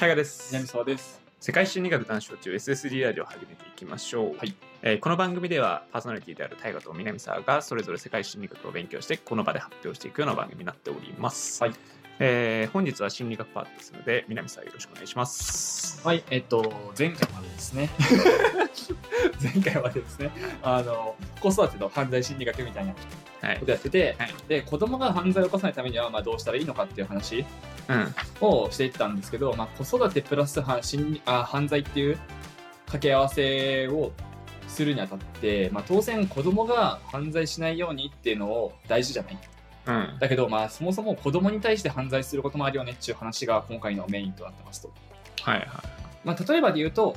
[0.00, 0.48] タイガです。
[0.50, 1.22] 南沢です。
[1.38, 11.74] 世界心理学男子中 SSD ラジオを始めていきましょう、はいえーこの番組ではパーソナリティであるタイガと南沢がそれぞれ世界心理学を勉強してこの場で発表していくような番組になっております、はい
[12.18, 17.88] えー本日は心理学パートですので南沢よろしくお願いしますはい、えっと、前回までですね。
[19.40, 20.30] 前回までですね。
[20.62, 22.98] あの、子育ての犯罪心理学みたいなこ
[23.40, 27.46] はいとやってて、はいで、子供が犯罪を起こさないためには、まあ、どうしたらいいのかっていう話うん
[28.40, 32.18] をしていったんですけど、まあ、子育てプラス犯心理あ犯罪っていう
[32.86, 34.12] 掛け合わせを
[34.68, 39.38] するにあたって、まあ、当然子供が犯罪しないようにっていうのを大事じゃない。
[39.86, 40.18] うん。
[40.18, 44.90] だけど、まあ、そもそも子供に対して犯罪することもあるよねっていう話が今回のメインとなってますと。
[45.42, 45.68] はいはい
[46.24, 47.14] まあ、例えばで言うと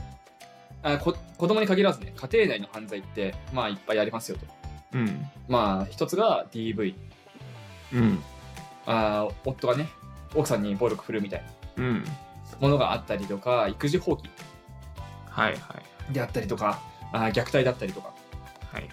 [0.83, 4.45] あこ子供に限らずね家庭内の犯罪ってまあいっぱいありますよと。
[4.93, 5.25] うん。
[5.47, 6.93] まあ一つが DV
[7.93, 8.23] うん。
[8.85, 9.89] あ夫がね
[10.35, 11.43] 奥さんに暴力振るうみたい
[11.77, 12.05] なうん。
[12.59, 14.29] ものがあったりとか育児放棄
[15.29, 15.75] はいは
[16.09, 18.13] いであったりとかあ虐待だったりとか、
[18.71, 18.91] はいはい。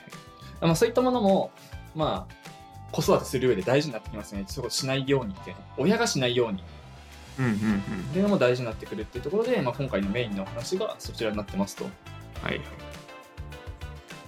[0.61, 1.51] まあ、そういったものも
[1.95, 2.35] まあ
[2.93, 4.45] 子育てする上で大事になってきますね。
[4.47, 6.59] そうしないようにっていうね親がしないように。
[6.59, 6.63] っ
[7.39, 7.81] うんうんうん。
[8.13, 11.85] ていうのも大事になってくるっていうところで、まあ、今回のメインの話がそちらになってますと。
[11.85, 11.91] は
[12.53, 12.61] いはい。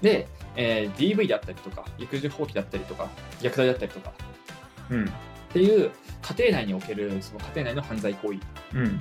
[0.03, 3.09] で、えー DV であったりとか育児放棄だったりとか
[3.41, 4.13] 虐待だったりとか。
[4.91, 5.13] うん
[5.49, 5.91] っていう
[6.23, 8.37] 家庭内におけるその家庭内の犯罪行為。
[8.37, 8.41] っ
[8.75, 9.01] うん。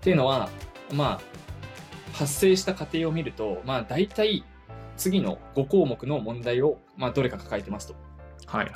[0.00, 0.48] ていうのは
[0.92, 1.20] まあ
[2.12, 4.44] 発生した過程を見るとまあ大体
[4.96, 7.94] 次の5項目の問題を、まあ、どれか抱えてますと。
[8.46, 8.72] はいはい。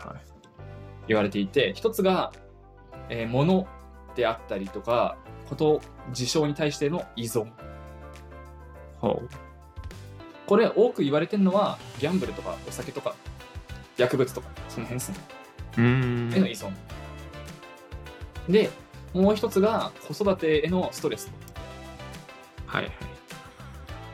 [1.08, 2.32] 言われていて一つが、
[3.08, 3.66] えー物
[4.16, 5.16] であったりとか
[5.48, 5.80] こと
[6.12, 7.50] 事象に対しての依存。
[9.00, 9.22] ほ
[10.46, 13.14] これ多く言われてるのはギャンブルとかお酒とか
[13.96, 15.18] 薬物とかその辺ですね
[15.80, 16.70] への依存
[18.48, 18.70] で
[19.12, 21.32] もう一つが子育てへのストレス。
[22.66, 22.92] はいはい。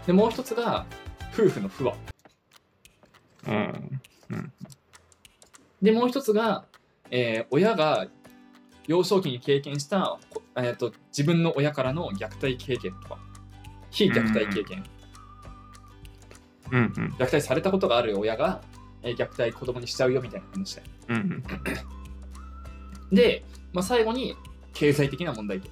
[0.07, 0.87] でもう一つが
[1.35, 1.95] 夫婦の不和。
[3.47, 4.01] うん。
[5.83, 6.65] でもう一つが、
[7.11, 8.07] えー親が
[8.87, 13.19] 幼少期に経験した、こえー、と自分の親からの虐待経験とか。
[13.91, 14.85] 非虐待経験、
[16.71, 16.93] うん。
[16.97, 17.15] うん。
[17.19, 18.63] 虐待されたことがある親が、
[19.03, 23.17] えー虐待子供にしちゃうよみたいな話でうんうん。
[23.17, 24.37] で、まあ、最後に
[24.73, 25.69] 経済的な問題と、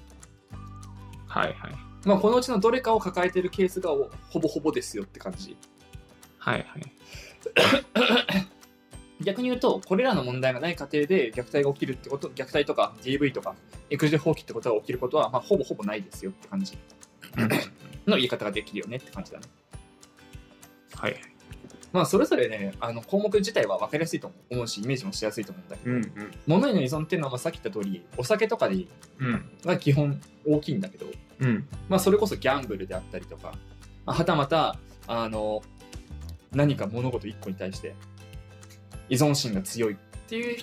[1.27, 1.73] はいはい。
[2.05, 5.57] まあ、このうちのどれかを抱えているケースがおほぼほぼですよって感じ。
[6.39, 6.65] はいはい。
[9.25, 13.55] 逆に言うとこれらの問題がない家庭で虐待が起きるってこと虐待とか DV とか
[13.89, 16.77] 育児放棄ってことが起きることは、まあ、ほぼほぼないですよって感じ。
[17.37, 17.49] うん。
[18.07, 19.47] の言い方ができるよねって感じだね。
[20.95, 21.34] はいはい
[21.94, 26.32] まあそれぞれねあの項目自体は分かりやすいと思うしイメージもしやすいと思うんだけど、うんうん。
[26.44, 28.84] 物への依存っていうのはまあさっき言った通りお酒とかで
[29.21, 29.50] うん。
[29.65, 31.06] が基本大きいんだけど、
[31.38, 31.69] うん。
[31.88, 33.54] まあ、それこそギャンブルであったりとか
[34.04, 35.62] まあはたまたあの
[36.50, 37.94] 何か物事一個に対して
[39.09, 39.97] 依存心が強いっ
[40.27, 40.60] てい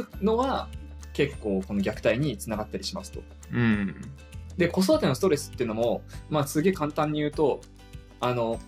[0.00, 0.68] うのは
[1.12, 3.22] 結構この虐待につながったりしますと。
[3.52, 3.94] うん。
[4.58, 7.60] で子育てのストレスっていうのもまあすげえ簡単に言うと
[8.18, 8.58] あの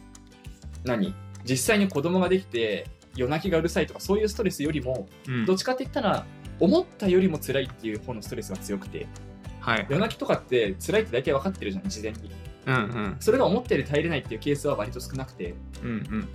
[0.85, 1.13] 何？
[1.49, 5.47] 実際に子供ができて夜泣きがうるさいとかそういうストレスよりもうん。
[5.47, 6.27] どっちかって言ったら
[6.61, 9.07] 思ったよりも辛いっていう方のストレスが強くて
[9.61, 9.87] はい。
[9.89, 12.31] 夜泣きとかって辛いって大体分かってるじゃん事前に。
[12.67, 13.17] うんうん。
[13.21, 15.55] それが思ったより耐えれないっていうケースは割と少なくて。
[15.83, 16.29] うんうん。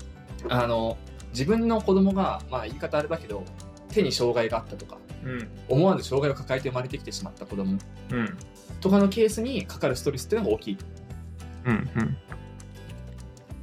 [0.50, 0.98] あの
[1.32, 3.46] 自分の子供がまあ言い方あれだけど
[3.90, 5.48] 手に障害があったとかうん。
[5.70, 7.78] 思わぬ障害を抱えて生まれてきてしまった子供
[8.12, 8.38] うん。
[8.80, 10.78] とかのケースにかかるストレスっていうのが大きい。
[11.66, 12.18] うんうん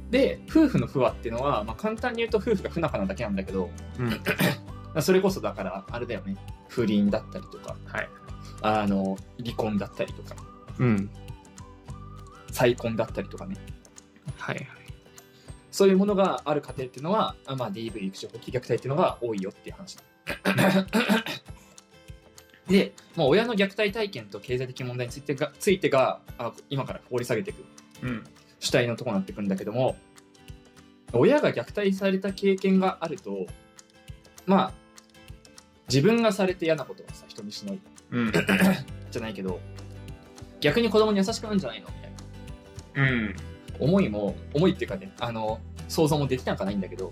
[0.09, 4.21] で夫婦の不和っていうのは、まあ、簡単に言うと夫婦が不仲なだけなんだけどうん。
[5.01, 6.35] それこそだからあれだよね。
[6.67, 8.09] 不倫だったりとかはい。
[8.61, 10.35] あの離婚だったりとか。
[10.79, 11.09] うん。
[12.51, 13.55] 再婚だったりとかね。
[14.37, 14.67] はいはい。
[15.71, 20.03] そういうものがある家庭っていうのは、あまあ、DV 育児放棄虐待っていうのが多いよっていう話だ。
[22.67, 27.65] で、まあ、親の虐待体験と経済的問題についてがついてがあ今から掘り下げていく。
[28.03, 28.23] うん
[28.59, 29.95] 主体のところになってくるんだけども
[31.13, 33.47] 親が虐待された経験があると
[34.45, 34.73] まあ
[35.87, 37.79] 自分がされて嫌なことはさ人にしない。
[38.11, 38.31] うん。
[39.11, 39.59] じゃないけど
[40.59, 41.87] 逆に子供に優しくなるんじゃないの？
[41.87, 42.07] みた
[43.01, 43.11] いな。
[43.11, 43.35] うん。
[43.79, 47.11] 思いも思いっていうかねあの想像もできなくはないんだけど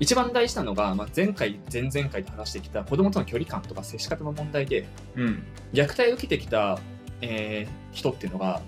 [0.00, 4.86] 一番大事なのが、まあ、前回前々回と話してきた子供との距離感とか接し方の問題で
[5.16, 5.42] うん。
[5.72, 6.78] 虐待を受けてきた、
[7.20, 8.62] えー人っていうのが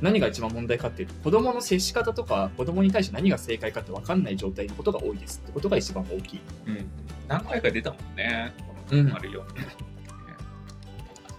[0.00, 6.40] 何が一番問題かっていうと子供の接し方とか子供に対して何が正解かって分かんない状態のことが多いですってことが一番大きい。
[6.66, 6.90] うん
[7.28, 8.52] 何回か出たもんね
[8.90, 9.44] うんあるよ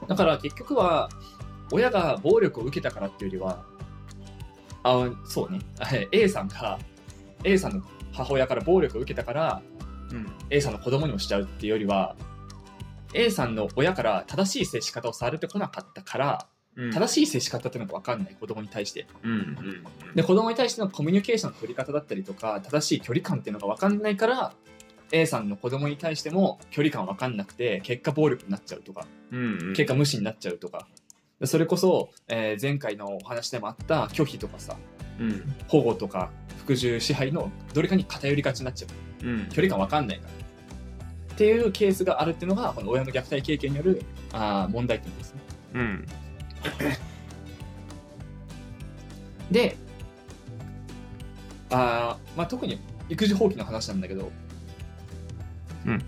[0.07, 1.09] だから結局は
[1.71, 3.65] 親が暴力を受けたからっていうよりは
[4.83, 6.79] あそうねはい A さんが
[7.43, 9.61] A さんの母親から暴力を受けたから
[10.11, 10.27] うん。
[10.49, 12.15] A さんの子供にもしちゃうっていうよりは
[13.13, 16.50] A さんの親から正しい接し方をされてこなかったからうん。
[16.89, 19.31] 正しい接し方っていうのが分かんない子供に対してうん。
[19.31, 20.15] うん。
[20.15, 24.53] で子供に対してのコミュニケーションの取り方だったりとか正しい距離感っていうのが分かんないから
[25.11, 29.39] A さんの子供に対しても距離感分かんなくて結果暴力になっちゃうとかうん。
[29.39, 29.73] うん。
[29.73, 30.87] 結果無視になっちゃうとか
[31.39, 34.77] でそれこそ、えー前回のお話でもあった拒否とかさ
[35.19, 35.55] うん。
[35.67, 36.31] 保護とか
[36.63, 38.87] 服従支配のどれかに偏りがちになっちゃ
[39.23, 39.49] ううん。
[39.49, 45.41] 距離感分かんないからっていうケースがあるっていうのがこの親の虐待経験によるあー問題点ですね
[45.73, 46.05] うん。
[49.51, 49.75] で
[51.69, 52.79] あー、まあ、特に
[53.09, 54.31] 育児放棄の話なんだけど
[55.85, 56.03] うん。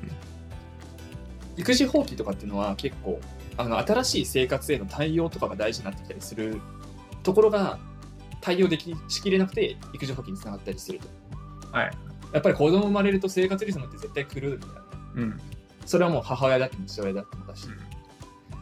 [1.58, 3.20] 育児放棄とかっていうのは結構
[3.58, 6.60] あの新しい生活への対応とかが大事になってきたりする
[7.22, 7.78] ところが
[8.42, 11.08] 対応できしきれなくて育児放棄につながったりすると
[11.72, 11.92] はい。
[12.34, 14.80] やっぱり子供生まれると生活リズムって絶対狂うんだよね
[15.16, 15.40] うん。
[15.86, 17.68] それはもう母親だっても父親だってもだし、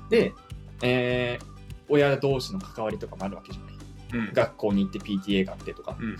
[0.09, 0.33] で、
[0.81, 1.50] えー
[1.91, 3.75] 親同士の関わりとかもあるわけじゃない
[4.13, 4.33] うん。
[4.33, 6.17] 学校に行って PTA があってとか、うん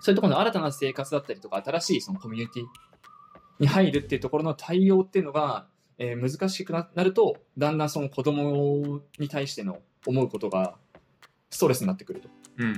[0.00, 2.64] そういうところの新たな生活だったりとか新しいそのコミュニティ
[3.58, 5.66] に入るっていうところの対応っていうのが、
[5.98, 10.76] えー難しくななるとだんだんその子供に対しての思うことが
[11.50, 12.66] ストレスになってくるとうん。
[12.66, 12.76] うん。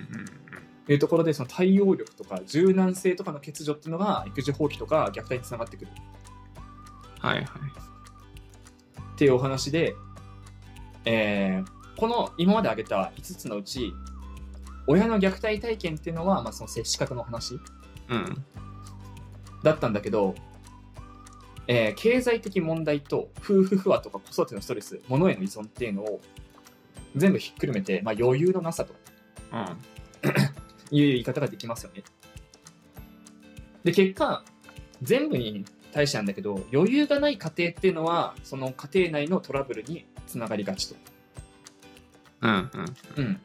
[0.88, 5.90] いうところでその対応力とか柔軟性とかの欠如っていうのが育児放棄とか虐待につながってくる
[7.20, 7.36] はい。
[7.38, 7.44] はい。
[7.44, 9.94] っていうお話で、
[11.04, 13.92] えーこの今まで挙げた5つのうち
[14.86, 17.58] 親の虐待体験っていうのは、まあ、その接し方の話
[18.08, 18.44] うん。
[19.64, 20.36] だったんだけど、
[21.66, 26.20] えー経済的問題と夫婦不和とか子育てのストレス物への依存っていうのを
[27.16, 28.94] 全部ひっくるめて、まあ、余裕のなさと
[29.52, 29.64] うん。
[30.96, 32.04] いう言い方ができますよね。
[33.82, 34.44] で結果
[35.02, 40.96] 全部に対してなんだけど余裕がない家庭っていうのはその家庭内のトラブルにつながりがちと。
[42.42, 42.50] うん。
[43.16, 43.24] うん。
[43.24, 43.40] うん、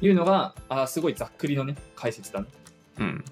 [0.00, 2.46] いうのがあーすごいざっくりのね解説だね。
[2.98, 3.24] うん。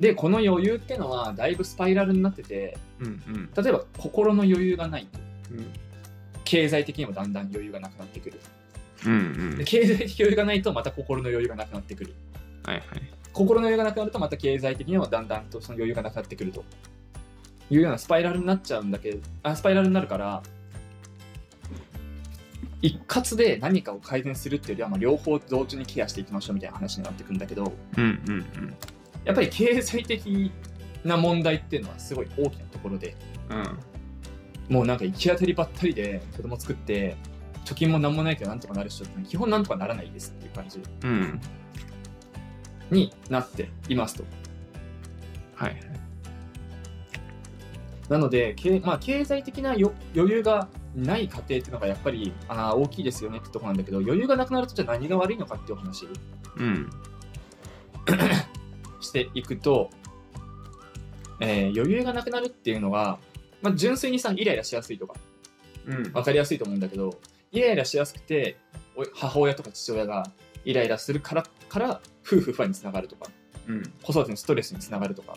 [0.00, 3.06] でこの余裕っていうのはだいぶスパイラルになっててうん。
[3.06, 3.50] うん。
[3.54, 5.18] 例えば心の余裕がないと
[5.52, 5.66] うん。
[6.44, 8.40] 経済的にもだんだん余裕がなくなってくる。
[9.04, 9.58] うん。
[9.58, 12.14] で経済的余裕がないとまた心の余裕がなくなってくる。
[12.64, 12.76] はい。
[12.76, 12.84] はい。
[13.36, 16.64] 心の余裕がなくなるとまた経済的にもだんだんとその余裕がなくなってくると
[17.70, 20.42] いうようなスパイラルになっちゃうんだけどあスパイラルになるから
[22.80, 28.04] 一括で何かを改善するっていうよりはまあ両方同時にケアしていきましょうみたいな話になってくるんだけどうん。
[28.26, 28.44] うん。
[29.24, 30.50] やっぱり経済的
[31.04, 33.16] な問題っていうのはすごい大きなところで
[33.50, 34.74] うん。
[34.74, 37.16] もうなんか行き当たりばったりで子供作って
[37.66, 41.40] 貯金も何もないけどなんとかなる人って基本なんとかならないですっていう感じうん。
[42.90, 44.24] になっていますと。
[45.54, 45.76] はい。
[48.08, 56.06] なので、けまあ、経済的なよ余裕がない家庭っていうのがやっぱりあー大きいですよねってとこなんだけど、余裕がなくなるとじゃあ何が悪いのかっていうお話
[56.56, 56.90] うん。
[59.00, 59.90] していくと、
[61.40, 63.18] えー余裕がなくなるっていうのが、
[63.60, 65.14] まあ、純粋にさ、イライラしやすいとか
[65.86, 66.02] うん。
[66.04, 67.18] 分かりやすいと思うんだけど、
[67.52, 68.56] イライラしやすくて、
[68.94, 70.30] お母親とか父親が
[70.66, 73.30] イライラするから、から夫婦不和につながるとか、
[73.66, 73.82] うん。
[74.02, 75.36] 子育てのストレスにつながるとか。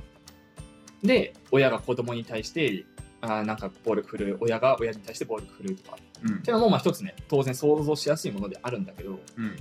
[1.04, 2.84] で、親が子供に対して、
[3.22, 5.98] あーなんか暴力振るう、親が親に対して暴力振るうとか。
[6.24, 9.56] うんっていうのもまあ一つね、当然想像しやすいものであるんだけど、うん。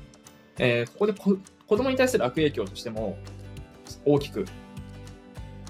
[0.58, 3.18] えーここでこ子供に対する悪影響としても
[4.06, 4.46] 大きく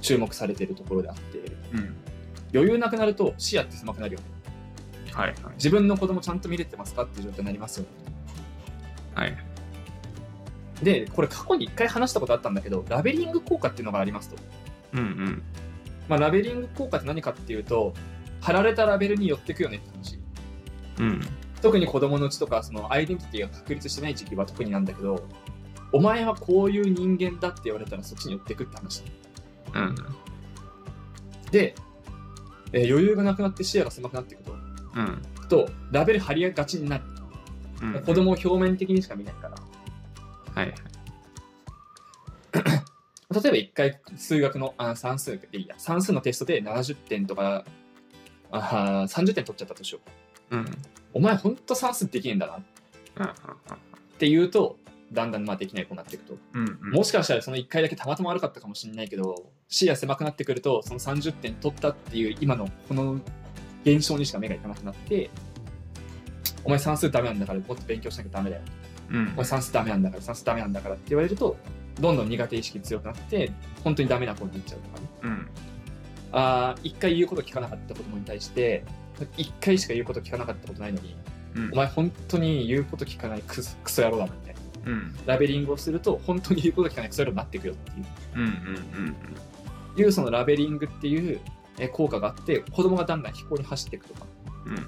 [0.00, 1.38] 注目されているところであって、
[1.72, 1.96] うん。
[2.54, 4.26] 余裕なくなると視野って狭くなるよね。
[5.12, 5.34] はい。
[5.56, 7.02] 自分の子供ちゃんと見れてますか？
[7.02, 7.88] っていう状態になりますよね。
[9.14, 9.36] はい。
[10.82, 14.36] で、これ過去に一回話したことあったんだけど、ラベリング効果っていうのがありますと。
[14.94, 15.00] うん。
[15.00, 15.42] うん。
[16.08, 17.94] まあ、ラベリング効果って何かっていうと、
[18.40, 20.18] 貼られたラベルに寄ってくよねって話。
[21.00, 21.20] うん。
[21.60, 25.26] 特に子供のうちとか、そのアイデンティティが確立してない時期は特になんだけど、
[25.92, 29.02] お前はこういう人間だって言われたらそっちに寄ってくって話。
[29.74, 29.94] うん。
[31.50, 31.74] で、
[32.72, 35.22] えー余裕がなくなって視野が狭くなっていくと、うん。
[35.48, 37.04] とラベル貼りがちになる。
[37.82, 38.02] うん。
[38.02, 39.56] 子供を表面的にしか見ないから。
[40.58, 40.74] はい。
[43.30, 47.64] 例えば一回数学のあ算数でいいや算数のテストで70点とか
[48.50, 50.00] あー30点取っちゃったとしよ
[50.50, 50.66] ううん。
[51.14, 52.62] お前ほんと算数できねえんだなっ
[53.16, 53.26] うん。
[54.18, 54.78] て言うと
[55.12, 56.78] だんだんまあできない子になっていくとうん。
[56.92, 63.20] もしかしたらその1回だけたまたま悪かったかもしれないけど視野狭くなってくるとその30点取ったっていう今のこの
[63.84, 65.30] 現象にしか目がいかなくなって
[66.64, 68.62] お前算数ダメなんだからもっと勉強しなきゃダメだよ。
[69.10, 69.44] うん。
[69.44, 71.56] 算数ダメなんだから、算数ダメなんだからって言われると、
[72.00, 73.52] どんどん苦手意識強くなって、
[73.84, 75.06] 本当にダメな子になっちゃうとかね。
[75.22, 75.48] うん。
[76.30, 78.84] あー一回言うこと聞かなかった子供に対して、
[79.36, 81.16] 一回しか言うこと聞かなかったことないのに、
[81.56, 81.72] うん。
[81.72, 84.60] お前本当に言うこと聞かないクソクソ野郎だなみたいな。
[84.92, 85.16] うん。
[85.26, 88.06] ラベリングをすると、本当に言うこと聞かないクソ野郎になっていくよっていう。
[88.36, 89.16] うんうん
[89.96, 91.40] いうそのラベリングっていう
[91.76, 94.26] えー効果があって子供がだんだん飛行に走っていくとか。
[94.66, 94.82] うんうん。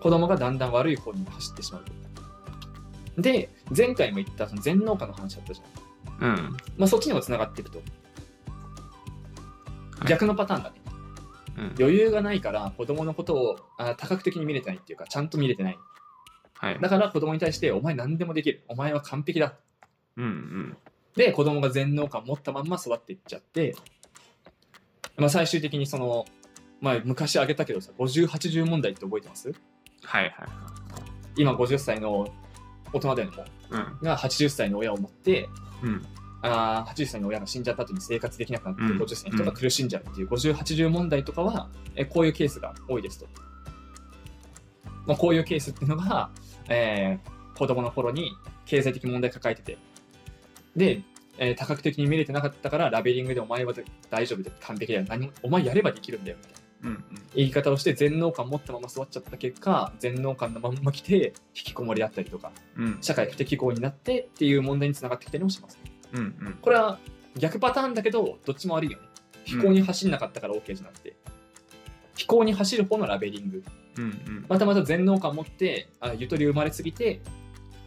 [0.00, 1.92] 子供がだんだん悪い方に走ってしまうと
[3.18, 6.56] で前回も言ったその全農家の話だったじゃん、うん。
[6.76, 7.84] まあ、そっちにもつながっていくと、は
[10.04, 10.08] い。
[10.08, 10.76] 逆のパターンだね。
[11.58, 11.74] うん。
[11.78, 15.78] 余裕がないから子供のことをあ多角的に見れてないっていうかちゃんと見れてない。
[16.54, 16.78] はい。
[16.80, 18.62] だから子供に対してお前何でもできる。
[18.68, 19.54] お前は完璧だ。
[20.16, 20.76] うんうん。
[21.16, 23.74] で子供が全能感持ったまんま育っていっちゃって、
[25.16, 26.24] まあ、最終的にその、
[26.80, 29.52] まあ、昔挙げたけどさ5080問題って覚えてます？
[30.04, 30.32] はいはい
[31.36, 32.28] 今50歳の
[32.92, 33.44] 大人だよねも
[34.00, 35.48] うが80歳の親を持って
[35.82, 36.04] うん。
[36.40, 38.98] あー80歳の親が死んじゃった後に生活できなくなってうん。
[38.98, 43.26] 50歳の人が苦しんじゃうっていう5080問題とかはえこういうケースが多いですと、
[45.06, 46.30] まあ、こういうケースっていうのが、
[46.68, 48.30] えー子供の頃に
[48.66, 49.78] 経済的問題抱えてて
[50.76, 51.02] で、
[51.38, 53.74] えー多角的に見れてなかったからラベリングでお前は
[54.10, 55.04] 大丈夫で完璧だよ。
[55.08, 57.04] 何もお前やればできるんだよみたいなうん
[57.34, 62.98] 言い方をして全能感持ったまま育っちゃった結果全能感のまんま来て引きこもりだったりとかうん。
[63.00, 65.78] 社会不適合になってっていう問題につながってきたりもします。
[66.12, 66.58] うんうん。
[66.60, 66.98] これは
[67.36, 69.04] 逆パターンだけどどっちも悪いよね。
[69.44, 71.16] 飛行に走んなかったから OK じゃなくて、
[72.16, 73.64] 飛行に走る方のラベリング。
[73.96, 74.46] うんうん。
[74.48, 77.20] またまた全能感持ってあゆとり生まれすぎて、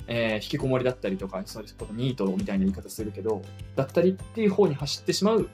[0.08, 3.44] えー引きこもりだったりとかそういうことニートみたいな言い方するけど
[3.76, 5.50] だったりっていう方に走ってしまう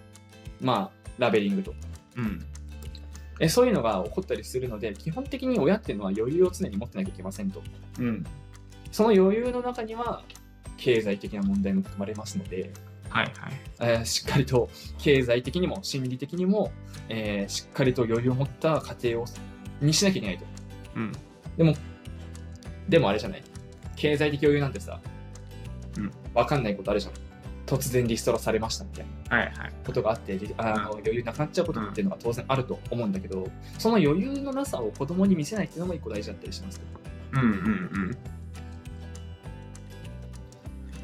[0.62, 1.74] まあラベリングと。
[2.16, 2.46] うん
[3.40, 7.62] えそういうのが起こったりするので基本的に親っていうのは余裕を常に持ってなきゃいけませんと。
[8.00, 8.24] うん。
[8.92, 10.24] その余裕の中には
[10.78, 12.72] 経済的な問題も含まれますので、
[13.10, 13.54] はいはい。
[13.80, 16.72] えーしっかりと経済的にも心理的にも、
[17.10, 19.26] えーしっかりと余裕を持った家庭を
[19.82, 20.46] にしなきゃいけないと。
[20.96, 21.12] うん。
[22.88, 23.44] でもあれじゃない。
[23.96, 25.00] 経済的余裕なんてさ、
[25.98, 27.14] うん、分かんないことあるじゃん
[27.68, 29.52] 突然リストラされましたみたいな
[29.86, 33.48] ことがあってりあの余裕なくなっちゃうことっていうのが当然あると思うんだけど、
[33.78, 36.82] その余裕のなさを子供に見せないっていうのも一個大事だったりします
[37.34, 38.18] うんうん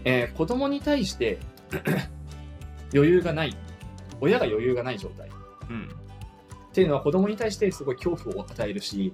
[0.05, 1.38] えー子供に対して
[2.93, 3.55] 余裕がない
[4.22, 5.27] 親が余裕がない状態。
[5.27, 5.32] っ
[5.70, 5.89] うん。
[6.72, 9.13] ていうのは子供に対してすごい恐怖を与えるし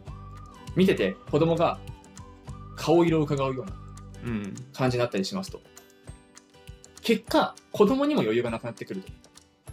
[0.75, 1.79] 見てて子供が
[2.75, 3.74] 顔色を伺うような
[4.25, 4.56] うん。
[4.74, 5.62] 感じになったりしますと
[7.10, 9.12] 結果子供にも余裕がなくなってくると。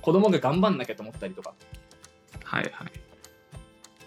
[0.01, 1.53] 子供が頑張んなきゃと思ったりとか。
[2.43, 2.91] はいはい。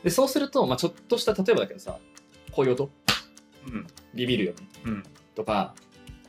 [0.03, 1.99] でそうすると、まあ、ちょっとした例えばだけどさ
[2.51, 2.89] こういう音
[3.67, 3.85] うん。
[4.15, 4.57] ビビるよね。
[4.83, 5.03] うん。
[5.35, 5.75] とか、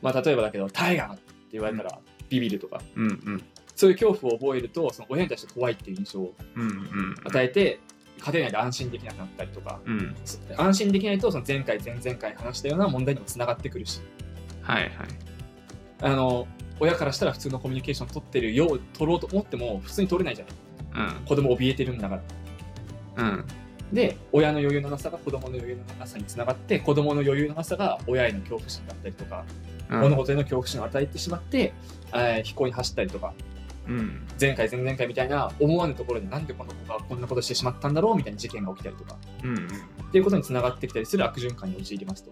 [0.03, 1.97] まあ、例えばだけど「タイガー!」って言われたら
[2.29, 3.43] ビビるとか、うんうん。
[3.75, 6.35] そういう恐怖を覚えるとその親に対して怖いっていう印象を
[7.23, 7.79] 与えて
[8.19, 9.79] 家庭内で安心できなくなったりとか。
[9.83, 10.15] うん。
[10.55, 14.01] 安心できないとその前回前々回話したような問題にもつながってくるし。
[14.61, 14.91] はいはい。
[16.03, 16.47] あの
[16.81, 20.45] 親からしたら普通のコミュニケーション取ってるよう取ろうと思っても普通に取れないじゃ
[20.95, 21.15] ない。
[21.15, 21.25] うん。
[21.25, 22.19] 子供怯えてるんだか
[23.15, 23.23] ら。
[23.23, 23.45] うん。
[23.93, 29.45] で親の余裕のなさが子供の余裕のなさにつながって子供の余裕のなさが親への恐怖心だったりとか、
[29.91, 29.99] うん。
[30.01, 31.73] 物事への恐怖心を与えてしまって、
[32.13, 33.33] えー飛行に走ったりとか
[33.87, 34.27] うん。
[34.39, 39.17] 前回前々回みたいな思わぬところでなんでこの子がこんなことしてしまったんだろうみたいな事件が起きたりとか。
[39.43, 39.55] うん。
[39.55, 42.31] っていうことにつながってきたりする悪循環に陥りますと。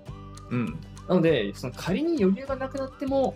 [0.49, 0.79] うん。
[1.07, 3.35] なのでその仮に余裕がなくなっても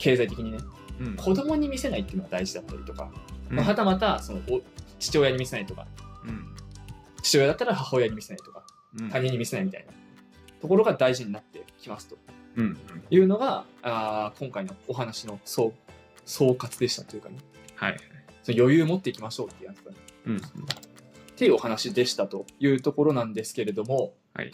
[0.00, 0.58] 経済的にね。
[1.00, 1.16] うん。
[1.16, 3.10] 子供に見せないっていうのが大事だったりとか、
[3.50, 3.56] うん。
[3.56, 4.60] まあはたまたそのお
[4.98, 5.86] 父親に見せないとか。
[6.24, 6.46] うん。
[7.22, 8.64] 父親だったら母親に見せないとか。
[8.98, 9.10] うん。
[9.10, 9.92] 他人に見せないみたいな。
[10.60, 12.16] ところが大事になってきますと。
[12.56, 12.78] うん。
[13.10, 15.72] いうのがあー今回のお話の総
[16.24, 17.36] 総括でしたというかね。
[17.76, 17.96] はい。
[18.42, 19.96] その余裕持っていきましょうっていうやつだね。
[20.26, 20.36] うん。
[20.36, 20.40] っ
[21.36, 24.14] ていうお話でしたというところなんですけれども。
[24.34, 24.52] はい。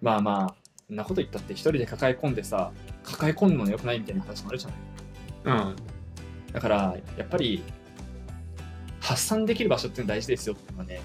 [0.00, 0.59] まあまあ
[0.90, 2.72] そんなこと言ったって一人で抱え込んでさ
[3.04, 4.68] 抱え込むのよくないみたいな話もあるじゃ
[5.48, 5.58] ない。
[5.68, 5.76] うん。
[6.52, 7.62] だからやっぱり
[8.98, 11.00] 発散できる場所って大事ですよっていうのはね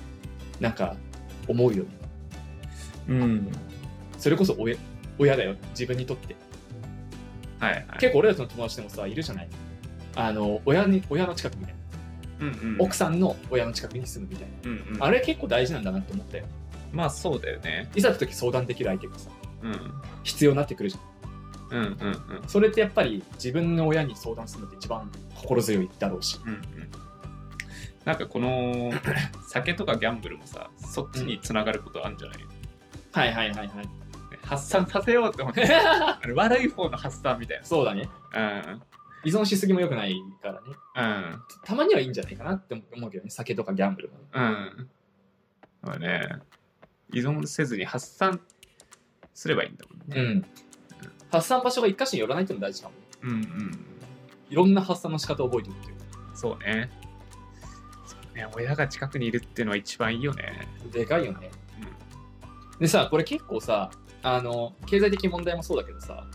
[0.59, 0.95] なんか
[1.47, 1.89] 思うよね。
[3.09, 3.47] うん。
[4.17, 4.75] それこそ親
[5.19, 6.35] 親だよ自分にとって。
[7.59, 7.85] はいはい。
[7.99, 9.49] 結構俺たちの友達でもさいるじゃない。
[10.15, 11.75] あの親に親の近くみたい
[12.39, 12.47] な。
[12.47, 12.77] うんうん。
[12.79, 14.71] 奥さんの親の近くに住むみたいな。
[14.71, 15.03] うんうん。
[15.03, 16.45] あれ結構大事なんだなって思ったよ。
[16.91, 17.91] まあそうだよね。
[17.93, 19.29] いざって時相談できる相手がさ。
[19.29, 19.44] うん
[20.23, 26.61] 必要になってくるじゃんうんうんうんそれってやっぱり自分の親に相談するのって一番心強いだろうしうんうん
[28.05, 28.91] なんかこの
[29.49, 32.37] 酒とかギャンブルもさそっちにつながることあるんじゃない、
[33.11, 33.89] はいはいはいはい。
[34.43, 35.67] 発散させようって思って
[36.35, 38.07] 悪い方の発散みたいそうだね。
[38.31, 38.79] な
[39.23, 40.59] 依存しすぎも良くないからね。
[40.97, 43.31] うんうんたまにはいいんじゃないかなって思うけどね。
[43.31, 44.19] 酒とかギャンブルも。
[44.33, 44.89] うん
[45.81, 46.27] まあね
[47.11, 48.39] 依存せずに発散
[49.35, 50.21] すればいいんだもんね。
[50.21, 50.45] うん。
[51.29, 52.95] 発散場所が一箇所に寄らないっていうのも大事かも。
[53.21, 53.85] うんうん
[54.47, 55.95] いろんな発散の仕方を覚えておくという。
[56.35, 56.89] そうね。
[58.05, 58.47] そうね。
[58.55, 60.67] 親が近くにいるっていうのは一番いいよね。
[60.91, 61.49] でかいよね。
[62.79, 63.89] でさ、これ結構さ、
[64.21, 66.27] あの、経済的問題もそうだけどさ、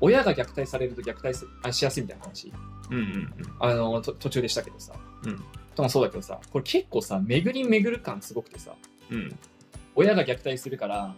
[0.00, 1.14] 親が虐待されると虐
[1.62, 2.52] 待しやすいみたいな話、
[2.90, 5.42] うんうんあの、と途中でしたけどさ、うん。
[5.74, 8.74] ともそうだけどさ、これ結構さ、巡り巡る感すごくてさ、
[9.10, 9.38] うんうん。
[9.94, 11.14] 親が虐待するから、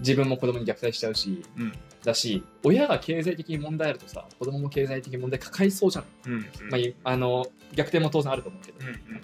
[0.00, 1.72] 自分も子供に虐待しちゃうし、うん。
[2.04, 6.04] だし、親が経済的に問題あるとさ、子供も経済的に問題抱えそうじゃん。
[6.26, 6.32] うん。
[6.34, 6.42] うん。
[6.42, 8.78] まあい、あの、逆転も当然あると思うけど。
[8.80, 8.86] うん。
[8.86, 9.20] うん。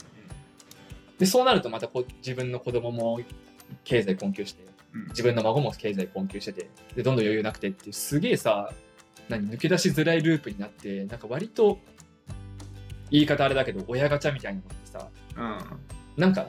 [1.19, 3.21] で、そうなるとまたこう自分の子供も
[3.85, 4.65] 経済困窮して、
[4.95, 5.07] うん。
[5.09, 8.73] 自分の孫も経済困窮してて、で、どんどん余裕なくてっていう、すげえさ、
[9.29, 11.79] 何、抜け出しづらいループになって、なんか割と、
[13.11, 16.21] 言い方あれだけど、親ガチャみたいなのってさ、うん。
[16.21, 16.47] なんか、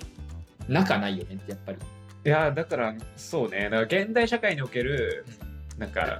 [0.67, 1.77] 仲ないよねってやっぱり。
[2.25, 3.63] いやだからそうね。
[3.63, 5.25] だから現代社会における
[5.77, 6.19] なんか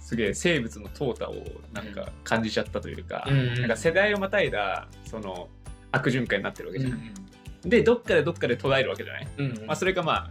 [0.00, 1.44] すげえ生物の淘汰を
[1.74, 5.48] なんか感じちゃったというか、うんなんか世代をまたいだその
[5.92, 9.66] 悪循環になってるわけうんじゃん、でどっかでどっかで途絶えるわけじゃない、うんうん。
[9.66, 10.30] まあ、それがま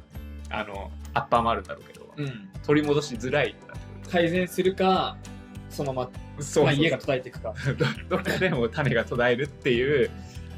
[0.49, 2.49] ああのアッパーもあるんだろうけど、うん。
[2.65, 3.55] 取り戻しづらい
[4.11, 5.15] 改善するか、
[5.69, 6.63] そのまま、るそう。
[6.63, 7.53] まあ、家が途絶えていくか。
[8.09, 10.09] どどっかでも種が途絶えるっていう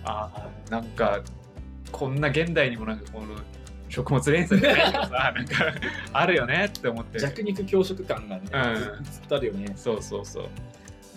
[0.04, 1.22] あーなんか
[1.92, 3.36] こんな現代にもなんかこの
[3.90, 5.66] 食物連鎖じゃないけどさなんか
[6.14, 7.20] あるよねって思って。
[7.20, 9.04] 弱肉強食感がね、うん。
[9.04, 9.74] ずずっとあるよね。
[9.76, 10.48] そうそうそう。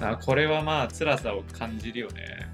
[0.01, 2.49] あこれはまあ辛さを感じるよね。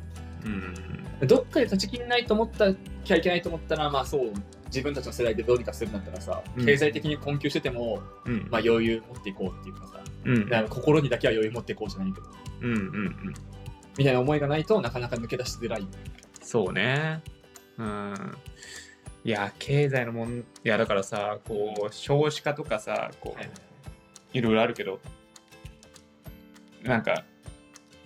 [0.45, 1.27] うん。
[1.27, 4.33] どっかで断ち切んないと思ったきゃいけないと思ったら、まあそう、
[4.67, 6.65] 自分たちの世代でどうにかするんだったらさ、うん。
[6.65, 8.49] 経済的に困窮してても、うん。
[8.51, 10.49] まあ余裕持っていこうっていうかさ、うん。
[10.49, 12.27] だから心にだけは余裕持っていこうじゃないけど、
[12.61, 13.35] うんうんうん。
[13.97, 15.87] みたいな思いがないとなかなか抜け出しづらい。
[16.43, 17.23] そうね。
[17.79, 18.15] うん
[19.29, 24.41] いや経済のもんいやだからさこう少子化とかさこう、い。
[24.41, 25.01] ろいろあるけど
[26.83, 27.25] なんか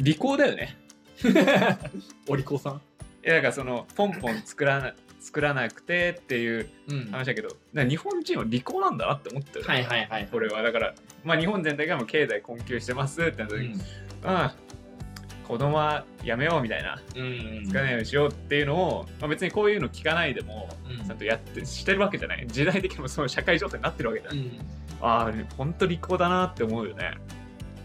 [0.00, 0.76] 利口だよね。
[2.28, 2.74] お利口さん？
[2.74, 7.04] いやだからそのポンポン作らな作らなくてっていううん。
[7.12, 10.28] 話だけどなんか日本人は利口なんだなって思ってる、はいはいはい。
[10.28, 10.60] これは。
[10.62, 13.80] だからまあ日本全体がもう経済困窮してますってなった時に、うん
[15.46, 17.22] 子供はやめようみたいなうん。
[17.22, 17.68] うん。
[17.68, 21.06] 使わないようにしようっていうのを、まあ、別にこういうの聞かないでもうん。
[21.06, 22.46] ちゃんとやってしてるわけじゃない。
[22.46, 24.60] 時代的にもその社会状態になってるわけじゃない、うん。
[25.00, 27.14] ああ本当利口だなって思うよね。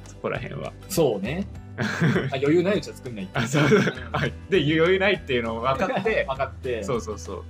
[0.07, 0.71] そこら辺は。
[0.89, 1.47] そうね。
[1.77, 3.27] あ余裕ないうちは作んない。
[3.33, 3.69] あそう。
[3.69, 3.79] そう、
[4.11, 6.83] はい、で余裕ないっていうのを分かって 分かって。
[6.83, 7.43] そうそうそう。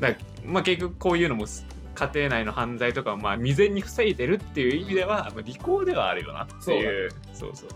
[0.00, 1.46] だまあ結局こういうのも
[1.94, 7.10] 家庭内の犯罪とかをまあ未然に防いでるっていう意味では、まあ、利口ではあるよなっていう。
[7.32, 7.68] そうそう。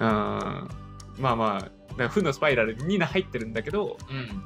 [0.00, 0.68] うん
[1.18, 4.42] まあまあ負のスパイラルに入ってるんだけどうん。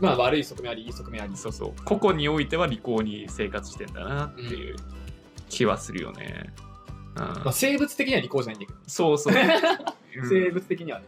[0.00, 1.36] まあ悪い側面あり、いい側面あり。
[1.36, 4.76] そうそう個々においては利口に生活してんだなっていう
[5.48, 8.78] 気はするよね、うんまあ生物的には利口じゃないんだけど。
[8.86, 9.34] そうそう、
[10.16, 11.06] うん生物的にはね。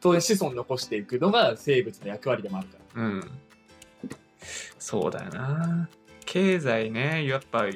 [0.00, 3.02] 当然子孫残していくのが生物の役割でもあるから。
[3.02, 3.30] うん。
[4.78, 5.88] そうだよな。
[6.26, 7.66] 経済ね、やっぱ、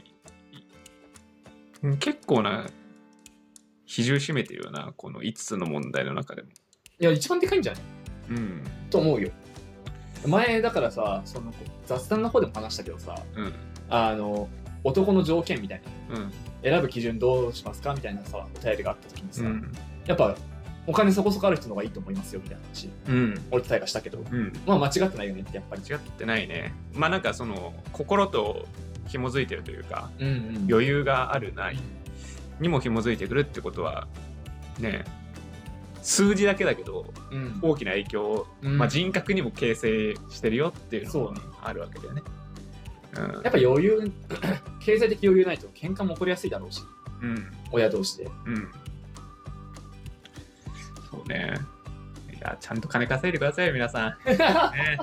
[2.01, 2.67] 結構な
[3.89, 6.49] 比重占めてるよな、この5つの問題の中でも。
[7.01, 7.83] いや、一番でかいんじゃない？
[8.31, 8.63] うん。
[8.91, 9.31] と思うよ。
[10.27, 11.55] 前だからさ、その
[11.87, 13.53] 雑談の方でも話したけどさ、うん。
[13.89, 14.49] あの、
[14.85, 16.19] 男の条件みたいな。
[16.19, 16.33] うん。
[16.63, 17.95] 選ぶ基準どうしますか？
[17.95, 19.73] みたいなさ、お便りがあった時にさ、うん。
[20.07, 20.37] やっぱ
[20.87, 23.41] お金そこそこある人の方がいいと思いますよみたいな話、うん。
[23.51, 24.53] 俺と大がしたけど、うん。
[24.67, 25.83] まあ間違ってないよねってやっぱり。
[25.83, 26.75] 間違ってないね。
[26.95, 28.67] まあなんかその、心と
[29.07, 31.79] 紐づいてるというか、うんうん余裕があるない
[32.61, 34.07] にも紐づいてくるってことは、
[34.79, 35.05] ね、
[36.03, 42.23] 数字だけだけど、うん大きな影響をうんまあ、人格にも形成してるよっていうのもそうねあるわけだよね。
[43.17, 44.13] うんやっぱ余裕、
[44.81, 46.83] 経済的余裕ないと喧嘩も起こりやすいだろうし、
[47.23, 48.25] うん親同士で。
[48.25, 48.71] うん
[51.11, 51.55] そうね。
[52.37, 54.17] いや、ちゃんと金稼いでくださいよ、皆さん。
[54.27, 54.99] ね、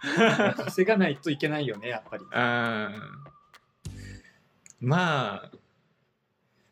[0.56, 2.24] 稼がないといけないよね、やっぱり。
[2.24, 3.28] うん
[4.80, 5.50] まあ、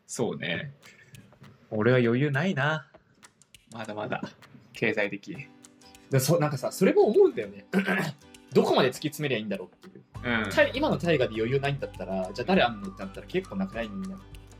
[0.07, 0.71] そうね。
[1.69, 2.87] 俺は余裕ないな。
[3.73, 4.21] まだまだ。
[4.73, 5.35] 経済的。
[6.09, 7.65] でそなんかさ、それも思うんだよね。
[8.53, 10.43] どこまで突き詰めりゃいいんだろうっていう。
[10.45, 10.49] うん。
[10.49, 14.17] タイ今の大河で余裕ないんだったら、じゃあ誰あんのってなったら結構なくないみんな。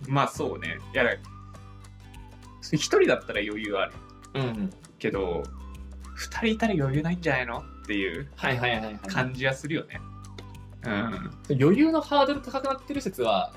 [0.07, 0.77] まあそうね。
[0.93, 1.05] いや、
[2.73, 3.93] 一人だったら余裕ある。
[4.33, 4.69] うん。
[4.99, 5.43] けど、
[6.13, 8.97] 二人いたら余裕ないんじゃないのっていうはいはいはいはい。
[9.07, 10.01] 感じはするよね。
[10.83, 11.31] うん。
[11.49, 13.53] 余裕のハードル高くなってる説は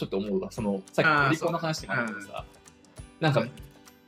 [0.00, 0.50] ちょっと思うわ。
[0.50, 2.44] そのさっきのリコの話にもあるけどさ、
[3.20, 3.46] なんか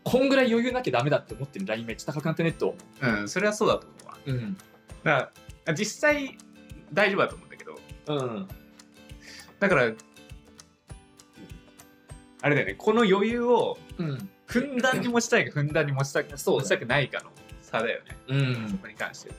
[0.04, 4.18] こんぐらい余裕なきゃダメだって思ってるラインめっちゃ高くなってねとうん、それはそうだと思うわ。
[4.26, 4.56] うん。
[5.04, 5.32] だか
[5.66, 6.38] ら、実際
[6.92, 8.48] 大丈夫だと思うんだけど、うん。
[9.60, 9.92] だから、
[12.40, 14.30] あれだよね、この余裕をうん。
[14.46, 18.68] ふんだんに持ちたいか、ふんだんに持ちた そうだ持ちたくないかの差だよね、うん。
[18.70, 19.32] そこに関して。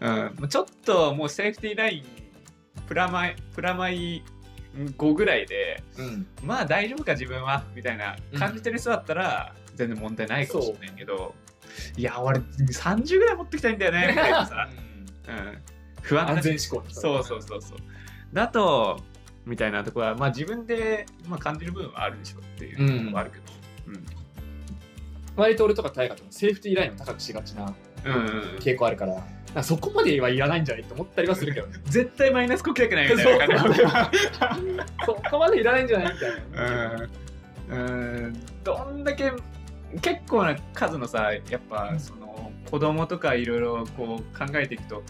[0.00, 2.04] うん、ちょっともうセーフティーライン、
[2.86, 4.24] プラマイ、プラマイ
[4.76, 6.26] 5ぐらいで、うん。
[6.42, 11.34] まあ大丈夫か自分はみたいな感じてる人だったら全然問題ないかもしれないけど、
[11.96, 14.68] いや俺30ぐらい持ってきたいんだよねみたいなさ、
[15.28, 15.58] うん、
[16.02, 17.78] 不安な安全思考そうそうそうそう。
[18.32, 19.00] だと
[19.44, 23.44] みたいなところはまあ自分で、まあ、感じる部分はあるでしょっていうのはあるけど、
[25.36, 28.30] 割と俺とか大河とかセーフティーラインを高くしがちなうんうんうん。
[28.58, 29.14] 傾向あるから。
[29.14, 31.78] なんかそこまではいらないんじゃないと思ったりはするけどね。
[31.84, 33.80] 絶対マイナスこきたくないみたいな感じ。
[35.06, 36.14] そこまでいらないんじゃない。
[36.14, 36.30] みたい
[36.66, 37.08] な
[37.70, 37.90] うん。
[38.24, 39.32] うんどんだけ
[40.02, 45.02] 結構な数のさやっぱその子供とかいろいろこう考えていくと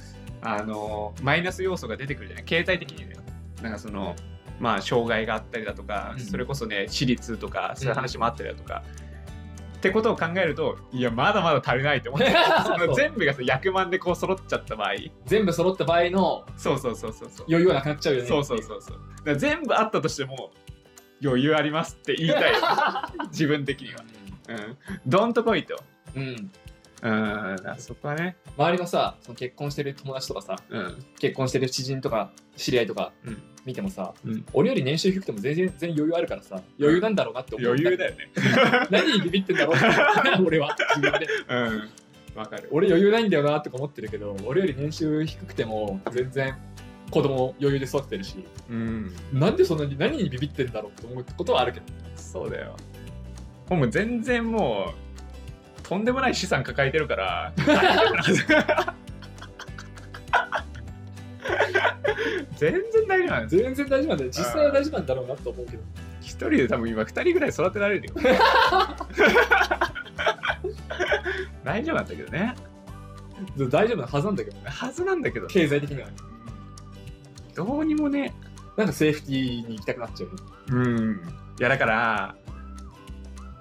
[0.42, 2.44] あのマイナス要素が出てくるじゃない。
[2.44, 3.16] 経済的にね。
[3.62, 4.16] なんかその
[4.58, 6.20] まあ障害があったりだとか、うん。
[6.20, 8.82] それこそね私立とかそういう話もあったりだとか、
[9.80, 12.30] ってことを考えるといやまだまだ足りないと思って
[12.64, 14.92] その全部がさ100万でこう揃っちゃった場合。
[15.24, 17.46] 全部揃った場合のそうそうそうそうそう。
[17.48, 18.28] 余裕はなくなっちゃうよね。
[18.28, 18.98] そうそうそうそう。
[18.98, 20.52] だから全部あったとしても
[21.24, 22.58] 余裕ありますって言いたいよ
[23.32, 24.04] 自分的には。
[24.48, 24.76] うん。
[25.06, 25.82] どんとこいと。
[26.14, 26.50] うん。
[27.02, 27.56] うん。
[27.78, 28.36] そこはね。
[28.58, 31.04] 周りのさその結婚してる友達とかさうん。
[31.18, 34.44] 結婚してる知人とか知り合いとかうん見てもさ、うん。
[34.52, 37.68] 俺より年収低くても全然全然余裕あるからさ余裕なんだろうなって思う。
[37.68, 38.30] 余裕だよね。
[38.90, 39.86] 何にビビってんだろうって
[40.42, 41.88] 俺は自分でうん。
[42.34, 42.68] わかる。
[42.70, 46.54] 俺余裕ないんだよなって思ってるけど俺より年収低くても全然
[47.10, 48.36] 子供余裕で育ててるし
[48.70, 49.12] うん。
[49.32, 51.86] なんでそんなに何にビビってんだろうって思うことはあるけど。
[52.16, 52.76] そうだよ。
[53.68, 54.94] もう全然も
[55.78, 57.52] うとんでもない資産抱えてるから
[62.56, 63.56] 全然大丈夫なんです。
[63.56, 64.30] よ全然大丈夫なんだよ。
[64.30, 65.82] 実際は大丈夫なんだろうなと思うけど。
[66.20, 68.14] 一人で多分今二人ぐらい育てられるよ。
[71.64, 72.54] 大丈夫なんだけどね。
[73.56, 74.62] 大丈夫なはずなんだけどね。
[74.66, 75.46] はずなんだけど。
[75.46, 76.08] 経済的には。
[77.54, 78.34] どうにもね。
[78.76, 80.36] なんかセーフティーに行きたくなっちゃうよ
[80.72, 81.20] うん。
[81.58, 82.34] いやだから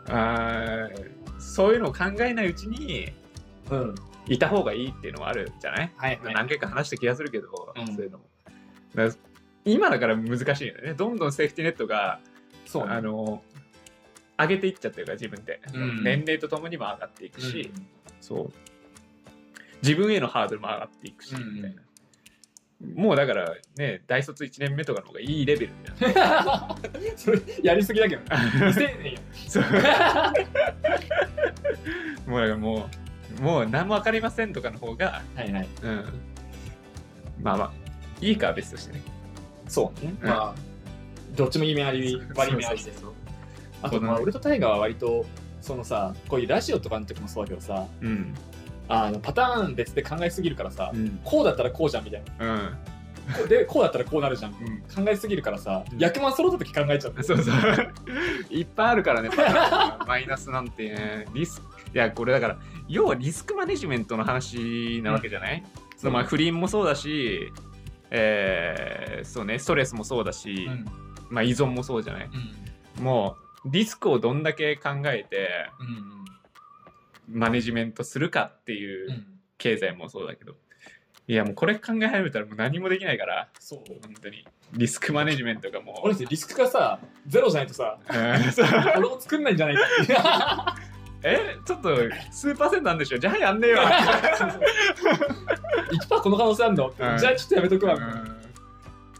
[0.07, 3.11] あーそういうのを考えないうちに
[3.69, 3.95] うん
[4.29, 7.87] いた方がいいっていうのはあるじゃない、はい何回か話した気がするけど、うん。
[7.87, 8.25] そういうのも。
[9.65, 10.93] 今だから難しいよね。
[10.93, 12.19] どんどんセーフティーネットが
[12.65, 12.93] そうね。
[12.93, 13.41] あの
[14.37, 16.03] 上げていっちゃってるから自分で、うん。
[16.03, 17.71] 年齢とともにも上がっていくし、
[18.21, 18.53] そう。
[19.81, 21.81] 自分へのハードルも上がっていくし、うんみたいな。
[22.95, 26.77] もうだからね大卒1年目とかの方がいいレベルじゃん。
[27.17, 28.29] それやりすぎだけどね。
[28.53, 29.19] 未成年や
[32.25, 32.89] もうだからもう
[33.41, 35.67] もう何も分かりませんとかの方が、はいはい。
[35.83, 36.05] うん、
[37.41, 37.71] まあまあ
[38.21, 39.01] いいかは別としてね。
[39.67, 40.27] そうね、うん。
[40.27, 40.55] まあ
[41.35, 43.13] どっちも意味あり悪い意味ありでそうそうそう。
[43.83, 45.25] あとまあ俺とタイガーは割と
[45.61, 48.33] そのさこういうラジオとかの時もそうだけどさうん。
[48.87, 51.19] あのパターン別で考えすぎるからさ、うん。
[51.23, 52.53] こうだったらこうじゃんみたいな。
[52.55, 52.77] うん。
[53.47, 54.51] でこうだったらこうなるじゃん。
[54.51, 55.05] うん。
[55.05, 55.99] 考えすぎるからさ、うん。
[55.99, 57.55] 役満揃った時考えちゃうそうそう。
[58.49, 59.29] いっぱいあるからね、
[60.07, 61.27] マイナスなんてね。
[61.35, 65.63] リスク、いや、これだから、要はリスクマネジメントの話なわけじゃない、
[65.97, 67.51] そのまあ不倫もそうだし、
[68.11, 70.85] えーそうね、ストレスもそうだし、うん。
[71.29, 72.29] まあ依存もそうじゃない？
[72.97, 73.03] うん。
[73.03, 75.49] もう、リスクをどんだけ考えて、
[75.79, 76.19] うん
[77.31, 79.25] マネジメントするかってうんいううん。
[79.59, 80.53] 経済もそうだけど、
[81.27, 83.79] いや、もうこれ考え始めたらもう何もできないから、そう。
[84.01, 84.47] 本当に。
[84.73, 86.07] リスクマネジメントがもう。
[86.07, 88.51] 俺リスクがさゼロじゃないとさうん。
[88.51, 90.75] そ う俺も作んないんじゃないか
[91.23, 91.95] えちょっと
[92.31, 93.17] 数パーセントなんでしょ？
[93.17, 93.79] じゃあやんねえよ。
[96.09, 98.35] 1%この可能性あるの、うんじゃあちょっとやめとくわうん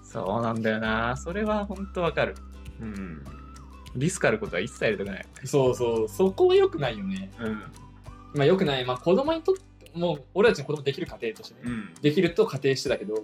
[0.03, 1.15] そうなんだよな。
[1.17, 2.35] それは本当わかる。
[2.81, 3.23] うん。
[3.95, 5.25] リスクあることは一切入れたくない。
[5.45, 7.53] そうそうそこは良くないよねうん。
[8.33, 9.61] まあ良くないまあ子供にとって
[9.93, 11.93] もう俺たちの子供できる家庭としてね、うん。
[12.01, 13.15] できると仮定してたけど、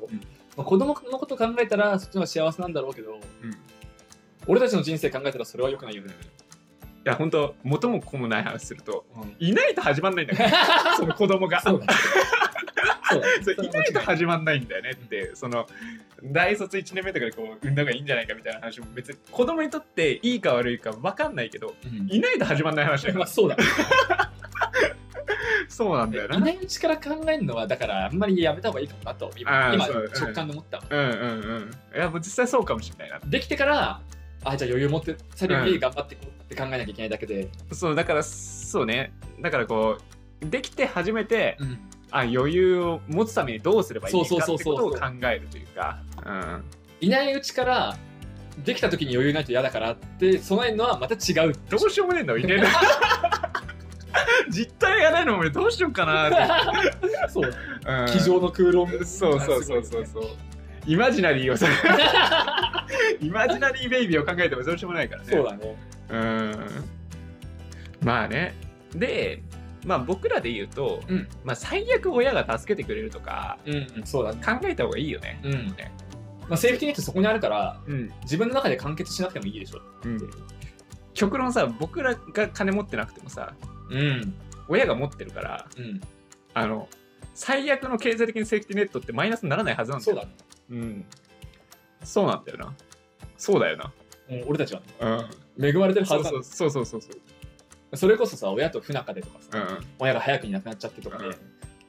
[0.58, 3.52] まあ、子供のこと考えたらそっちの方が幸せなんだろうけどうん。
[3.52, 3.56] い
[4.48, 6.14] 俺たちの人生考えたらそれは良くないよね、
[7.06, 10.50] や、本当元も子もない話すると、うんいないと始まんないんだよ。
[10.98, 11.62] その子供が。
[11.62, 11.82] そう
[13.64, 15.68] いないと始まんないんだよねって、その
[16.24, 23.58] 大卒1年目とかでこう産んだ方がいいんじゃないかみたいな話も別に子供にとっていいか悪いか分かんないけどうんいないと始まんない話だよまあそうだ
[25.68, 26.36] そうなんだよな。
[26.38, 31.16] いないうちから考えるのはだからあんまりやめた方がいいかもなと今今直感で思った、うんうんう
[31.60, 31.72] ん。
[31.96, 33.20] いや、もう実際そうかもしれないな。
[33.26, 34.00] できてから
[34.46, 39.12] あじゃあ余裕持ってさらうんに頑張っていこうって考えなきゃいけないだけで、そう、だから、そうね。
[39.42, 39.98] だからこ
[40.42, 41.80] う、できて初めて、うん
[42.12, 46.00] あ余裕を持つためにどうすればいいかってそうことをそうそうそう考えるというか。
[46.26, 46.64] うん。
[47.02, 47.98] いないうちから
[48.64, 52.68] できた時に余裕ないと嫌だからって備えるのはまた違うどうしようもねえんだ、いけない。
[54.50, 57.30] 実態がないの俺どうしようかなって。
[57.30, 57.52] そう
[57.86, 60.24] うん机上の空論そうそうそうそうそう。
[60.88, 61.66] イマジナリーをさ、
[63.22, 65.28] イマジナリーベイビーを考えてもどうしようもないからね。
[65.30, 65.76] そうだね
[66.10, 66.56] うん。
[68.04, 68.54] まあね。
[68.94, 69.42] で、
[69.86, 75.40] まあ僕らで言うと、うんまあ最悪親が助けてくれるとかうん、うん、そうだね考えた方がいいよね。
[75.44, 75.92] うんね
[76.48, 78.12] まあ、セーフティーネットそこにあるからうん。
[78.24, 80.30] 自分の中で完結しなくてもいいでしょうん。
[81.14, 83.54] 極論さ、僕らが金持ってなくてもさ、
[83.90, 84.34] うん
[84.68, 86.02] 親が持ってるから、うん
[86.54, 86.88] あの、
[87.34, 90.18] 最悪の経済的にセーフティーネットってマイナスにならないはずなんだよ。
[90.18, 90.36] そうだね
[90.70, 91.06] うん。
[92.04, 92.74] そうなんだよな。
[93.46, 93.84] そうだよな。
[94.30, 94.86] もう俺たちはね
[95.60, 95.66] うん。
[95.68, 97.10] 恵まれてるはずそうそうそうそうそ
[97.92, 97.98] う。
[97.98, 99.86] それこそさ親と不仲でとかさ、うん。
[100.00, 101.36] 親が早くに亡くなっちゃってとかで、うん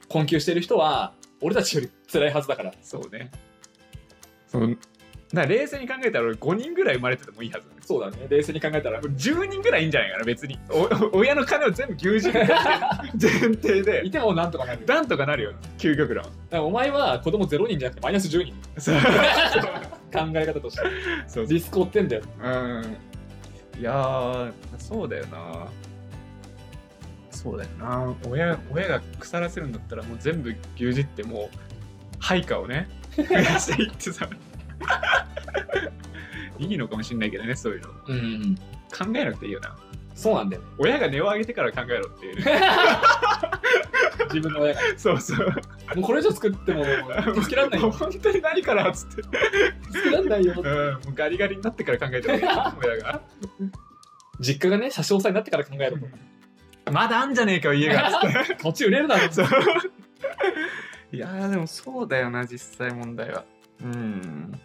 [0.09, 3.31] 困窮してる人は俺たちより辛いはずだからそうね。
[4.47, 4.79] そう。
[5.33, 7.81] だ冷静に考えたら俺5人ぐらい生まれててもいいはずだね。
[7.85, 10.61] そうだね冷静に考えたら10人ぐらいいいんじゃないかな、別に。
[11.12, 12.47] お親の金を全部牛耳る
[13.21, 14.11] 前提でい。
[14.12, 16.25] てもなんとかなるなんとかなるよ、究極論。
[16.51, 18.97] らお前は子供0人じゃなくてマイナス10人そう
[20.16, 20.83] 考え方として
[21.26, 22.96] そうリスク負ってんだようん。
[23.79, 25.68] いやー、そうだよな。
[27.31, 28.14] そうだよな。
[28.26, 31.59] 親親が腐らせるんだったらもう全部牛耳ってもう
[32.18, 34.29] 配下をね、 増やしていってさ。
[36.59, 37.88] いいのかもしんないけどね、そういうの。
[38.09, 38.57] うん
[38.96, 39.76] 考えなくていいよな。
[40.16, 40.62] そうなんだよ。
[40.62, 42.37] ね親が値を上げてから考えろっていう。
[42.37, 42.61] ね。
[44.33, 44.81] 自分の親が。
[44.96, 45.46] そうそう。
[45.48, 45.52] も
[45.96, 46.85] うこれ以上作っても
[47.35, 47.83] 助けらんない。
[47.83, 49.22] よ本当に何からっつって。
[49.92, 52.35] 助けらんないようん、もうガリガリになってから考えてる
[52.83, 53.20] 親が。
[54.40, 56.90] 実家がね車掌さんになってから考えると。
[56.90, 58.11] まだあんじゃねえかよ、家が。
[58.62, 59.31] 土地売れるだろ。
[59.31, 59.46] そう。
[61.12, 63.44] いやーでもそうだよな実際問題は。
[63.83, 64.59] うん。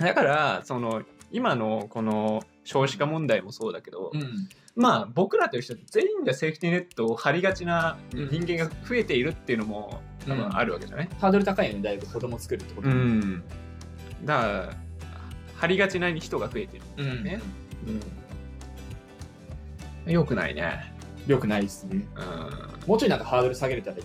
[0.00, 8.28] だからその今のこの少子化問題もそうだけど、うんまあ僕らと一緒で全員がセーフティーネットを張りがちなうん。
[8.30, 12.88] 人間が増えているっていうのも多分あるわけじゃない、ハードル高いよねだいぶ子供作るってこと。
[12.88, 13.42] うん、
[14.24, 14.76] だから
[15.56, 16.82] 張りがちな人が増えてる。
[16.98, 17.24] うん。
[17.24, 17.40] ね。
[20.06, 20.12] うん。
[20.12, 20.92] よくないね。
[21.26, 22.06] よくないですね。
[22.16, 22.20] う
[22.86, 22.88] ん。
[22.88, 24.02] もうちょいなんかハードル下げれたらいい。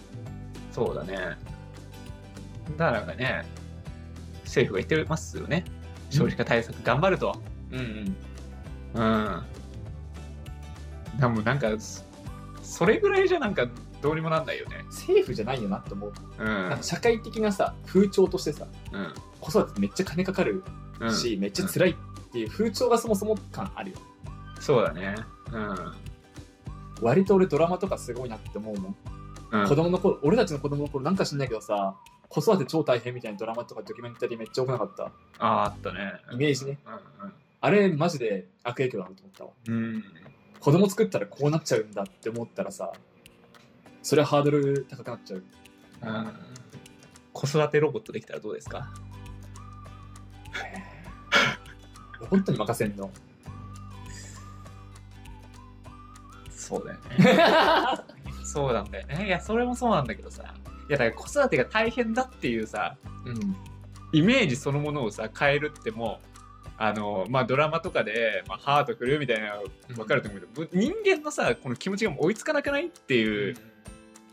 [0.72, 1.38] そうだね。
[2.78, 3.44] だからね、
[4.44, 5.66] 政府が言ってますよね。
[6.10, 7.42] 少子化対策頑張ると。
[7.72, 8.16] うん。
[8.94, 9.44] うん。
[11.20, 12.04] でもなんか、そ
[12.62, 13.68] それぐらいじゃなんか
[14.02, 14.84] どうにもなんないよね。
[14.86, 16.46] 政府じゃないよなって思う、うん。
[16.46, 19.14] なんか社会的なさ風潮としてさうん。
[19.42, 20.64] 子育てめっちゃ金かかる
[21.00, 21.96] うん、し、めっちゃ辛いっ
[22.32, 23.98] ていう風潮がそもそも感あるよ
[24.60, 25.16] そうだね。
[25.52, 25.76] うん。
[27.02, 28.96] 割と俺ドラマとかすごいなって思うもん、
[29.52, 31.96] うん、子供の頃俺たちの子供の頃なんか知んないけどさ
[32.28, 35.04] 子育て超大変みたいなドラマとかドキュメンタリーめっちゃ多くなかった？
[35.06, 36.14] ああ、あったね。
[36.34, 40.04] イメージねうんあれマジで悪影響だなと思ったわうん。
[40.60, 40.64] うん。
[40.64, 42.92] 子供作ったらこうなっちゃうんだって思ったらさ
[44.04, 45.44] それはハードル高くなっちゃう
[46.04, 46.32] うん
[47.34, 48.92] 子育てロボットできたらどうですか？
[52.30, 53.10] 本当に任せんの
[56.50, 58.04] そうだよね。
[58.44, 59.26] そうなんだよね。
[59.26, 60.54] いや、それもそうなんだけどさ。
[60.90, 63.56] いや、だから子育てが大変だっていうさ、うん
[64.12, 66.20] イメージそのものをさ変えるっても
[66.82, 69.64] あのまあドラマとかで、まあ、ハートくるみたいなの
[69.96, 73.56] 分かると思うけど、ぶ人間のさこの気持ちが追いつかなくないっていう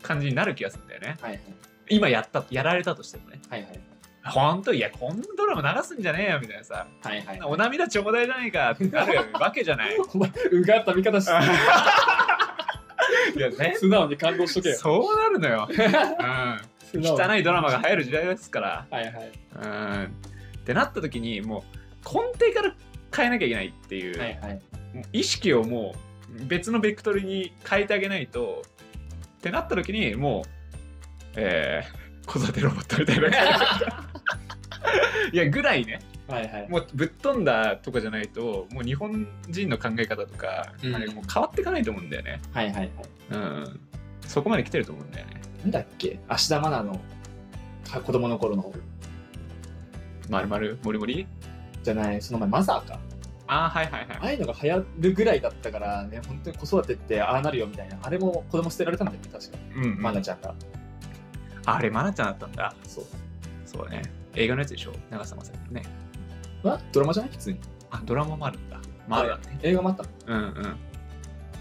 [0.01, 1.17] 感じになる気がするんだよね。
[1.21, 1.41] はいはい。
[1.89, 3.41] 今やったやられたとしてもね。
[3.49, 3.79] はいはい
[4.23, 6.87] ほんといやこんなドラマ流すんじゃねえよみたいなさ。
[7.01, 9.95] はいはいお涙ちょうだいじゃねえかってなるわけじゃない。
[9.97, 11.31] うがった見方して。
[13.37, 13.75] いやね。
[13.77, 14.77] 素直に感動しとけよ。
[14.77, 15.67] そうなるのよ、
[16.93, 18.87] うん、汚いドラマが流行る時代ですから。
[18.89, 19.31] はいはい。
[19.55, 20.03] うん。
[20.05, 20.09] っ
[20.65, 21.77] てなった時にもう
[22.13, 22.75] 根底から
[23.15, 24.61] 変えなきゃいけないっていう、はいはい。
[25.13, 25.95] 意識をも
[26.41, 28.63] う別のベクトルに変えてあげないと
[29.39, 30.49] ってなった時にもう
[31.35, 33.27] えー、子育てロボットみたいな。
[35.31, 35.99] いやぐらいね。
[36.27, 36.69] はいはい。
[36.69, 40.95] もうぶっ飛んだとかじゃないともう日本人の考え方とか、うん。
[40.95, 42.39] あれもう変わっていかないと思うんだよね。
[42.53, 42.91] はいはいはい。
[43.31, 43.79] うん。
[44.25, 45.41] そこまで来てると思うんだよね。
[45.63, 46.19] なんだっけ？
[46.27, 47.01] 芦田愛菜の
[47.89, 48.73] か子供の頃の。
[50.29, 50.77] まるまる？
[50.83, 51.27] もりもり？
[51.83, 52.99] じゃないその前マザーか
[53.47, 54.25] ああ、はいはいはいあ。
[54.25, 57.97] あいうのが流行るぐらいだったからね、本当に子育てってああなるよみたいな。
[58.01, 59.57] あれも子供捨てられたんだよね、確か。
[59.75, 60.01] うん、うん。
[60.01, 60.53] マナちゃんが。
[61.65, 62.73] あれ、マナちゃんだったんだ。
[62.83, 63.05] そう。
[63.65, 64.01] そうね。
[64.35, 64.93] 映画のやつでしょ？
[65.09, 65.83] 長澤まさみね。
[66.63, 67.31] あドラマじゃない？
[67.31, 67.59] 普通に。
[67.91, 68.79] あ、ドラマもあるんだ。
[69.07, 69.59] まだね。
[69.63, 70.75] 映画もあったのうんうん。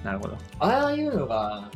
[0.02, 0.36] なるほど。
[0.58, 1.70] ああいうのが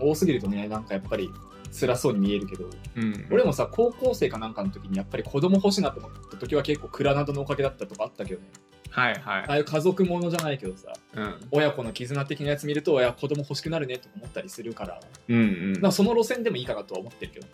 [0.00, 1.30] 多すぎるとね、なんかやっぱり
[1.70, 2.64] 辛そうに見えるけど、
[2.96, 3.26] うん。
[3.30, 8.46] 俺もさ、高校生かなんかの時にやっぱり子供欲しいなと思った時は結構蔵などのおかげだったとかあったけどね。
[8.90, 9.42] はいはい。
[9.42, 11.34] ああいう家族ものじゃないけどさ、うん。
[11.50, 15.80] 親子の絆的なやつ見ると、親子供欲しくなるねとか思ったりするから、うんうん。
[15.80, 17.46] かその路線でもいいかなとは思ってるけど。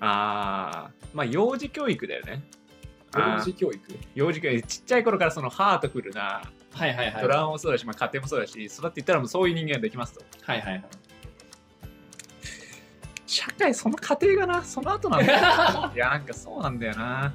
[0.00, 2.42] ああ、まあ幼児教育だよね。
[3.14, 3.80] 幼児教育？
[4.14, 7.22] 幼児教育、ちっちゃい頃からそのハートフルなはいはいはい。
[7.22, 10.24] ドラマもそうだし、まあ家庭もそうだし、育っていったらもうそういう人間ができますと。
[10.42, 10.84] はいはいはい。
[13.26, 15.38] 社会、その過程がな、その後なんだよ。
[15.94, 17.32] いや、なんかそうなんだよな。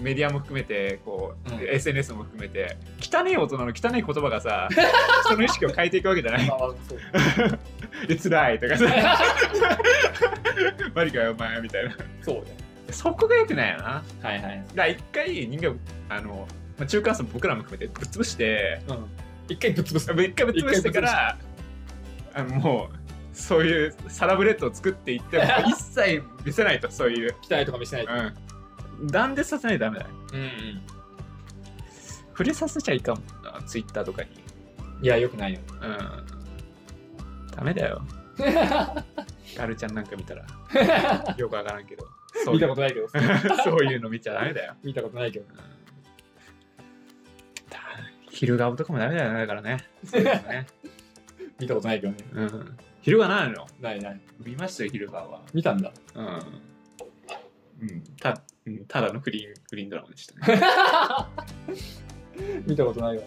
[0.00, 4.68] メディアも含めて、こう、うん SNS も含めて、汚い大人の汚い言葉がさ、
[5.26, 6.46] 人の意識を変えていくわけじゃない。
[6.46, 6.98] まあまあそう
[8.08, 8.86] え、辛いとかさ、
[10.94, 11.96] マリかよ、お前みたいな。
[12.22, 12.56] そうね。
[12.90, 14.02] そこが良くないよな。
[14.22, 14.64] はいはい。
[14.74, 15.78] だ一回人間
[16.08, 16.46] あの、
[16.78, 19.06] まあ、中間層僕らも含めてぶっ潰してうん。
[19.48, 20.12] 一回ぶっ潰す。
[20.12, 21.36] 一回ぶっ潰してから
[22.34, 22.96] あのもう
[23.32, 28.12] そういうサラブレッドを作っていっても 一切見せないとそういう、期待とか見せないと。
[28.12, 30.48] うん、断絶させないとダメだようんうん。
[32.30, 34.30] 触れさせちゃいかんもんなツイッターとかに。
[35.02, 35.60] いや、よくないよ。
[35.80, 37.56] うん。
[37.56, 38.02] ダメだよ。
[39.56, 40.44] ガルちゃんなんか見たら。
[41.36, 42.06] よくわからんけど。
[42.44, 42.60] そう見いう。
[42.60, 43.08] たことないけど。
[43.64, 44.74] そういうの見ちゃダメだよ。
[44.82, 45.46] 見たことないけど。
[45.48, 45.82] うん。
[48.30, 49.76] 昼顔とかもダメだよねだからね。
[50.12, 50.66] ね。
[51.60, 52.18] 見たことないけどね。
[52.32, 53.66] うん昼がないの？
[53.80, 54.20] ないない。
[54.44, 55.42] 見ましたよ、昼顔は。
[55.52, 55.92] 見たんだ。
[56.14, 56.26] うん。
[57.82, 60.62] うん、たうんただの不倫不倫ドラマでしたね。
[62.66, 63.22] 見たことないわ。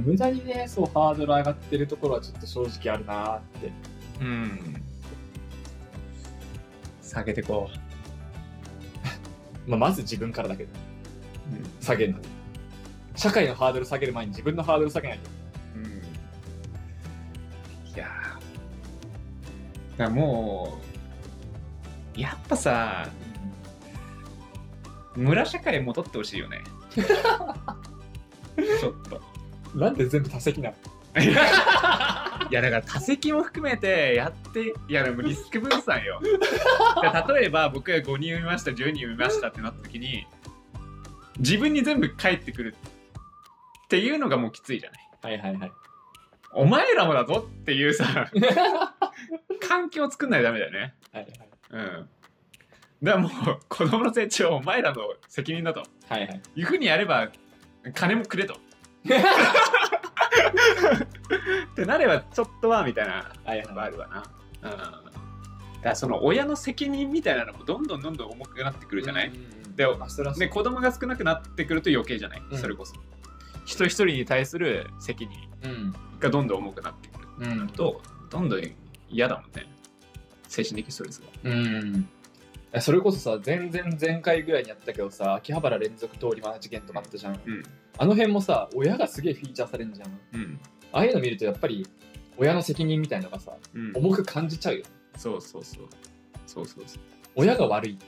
[0.00, 3.72] 無駄にね、そう、ハードル上がってるところはちょっと正直あるなーって。
[4.20, 4.82] うん。
[7.02, 7.70] 下げてこ
[9.66, 10.70] まあ、まず自分からだけど、
[11.52, 11.56] う。
[11.56, 11.82] うん。
[11.82, 12.18] 下げるの。
[13.16, 15.30] 社会のハードル下げる前に自分のハードル下げないと。
[15.76, 16.02] うん、
[19.98, 20.78] からも
[22.16, 23.08] う、やっぱさ、
[25.14, 26.62] 村社会戻ってほしいよね。
[28.80, 29.20] ちょっと。
[29.74, 30.76] なんで全部多席なの？
[32.50, 40.26] いやだから多席も含めてやっていやでもリスク分散よ例えば僕が5人産みました10人産みましたってなった時に
[41.38, 42.76] 自分に全部返ってくる
[43.84, 45.72] っていうのがもうきついじゃないはいはいはい。
[46.52, 48.30] お前らもだぞっていうさ
[49.68, 51.32] 環境を作んないとダメだよねはいはい。
[51.70, 52.08] うん
[53.00, 53.30] だからもう
[53.68, 56.42] 子供の成長はお前らの責任だとはいはい。
[56.56, 57.28] いうふうにやれば
[57.94, 58.56] 金もくれと っ
[61.76, 63.92] てなればちょっとはみたいなはいやっぱあはい。
[63.92, 64.24] るわな。
[64.62, 64.70] うん。
[64.70, 65.02] だか
[65.90, 69.30] らその親の責任みたいなのもどんどんどんどん重くなってくるじゃない、
[69.76, 72.96] であ、それはそうで子供が少なくなってくると余計じゃない、うんそれこそ。
[73.68, 75.94] 人一人に対する責任うん。
[76.18, 77.68] がどんどん重くなってくるうん。
[77.68, 78.00] と
[78.30, 78.62] どんどん
[79.08, 79.66] 嫌だもんね。
[80.48, 81.50] 精神的ストレスが。
[81.50, 82.08] うん。
[82.72, 87.34] えそれこそさ、前々前回ぐらいにやったけどさ、秋葉原連続通り魔事件とかあったじゃん。
[87.34, 87.62] うん。
[87.96, 90.20] あの辺もさ、親がすげえフィーチャーされるじゃん。
[90.34, 90.60] うん。
[90.92, 91.86] ああいうの見るとやっぱり
[92.36, 94.84] 親の責任みたいのがさ、うん、重く感じちゃうよ。
[95.16, 95.88] そうそうそう。
[96.46, 97.02] そうそうそう。
[97.34, 97.98] 親が悪い。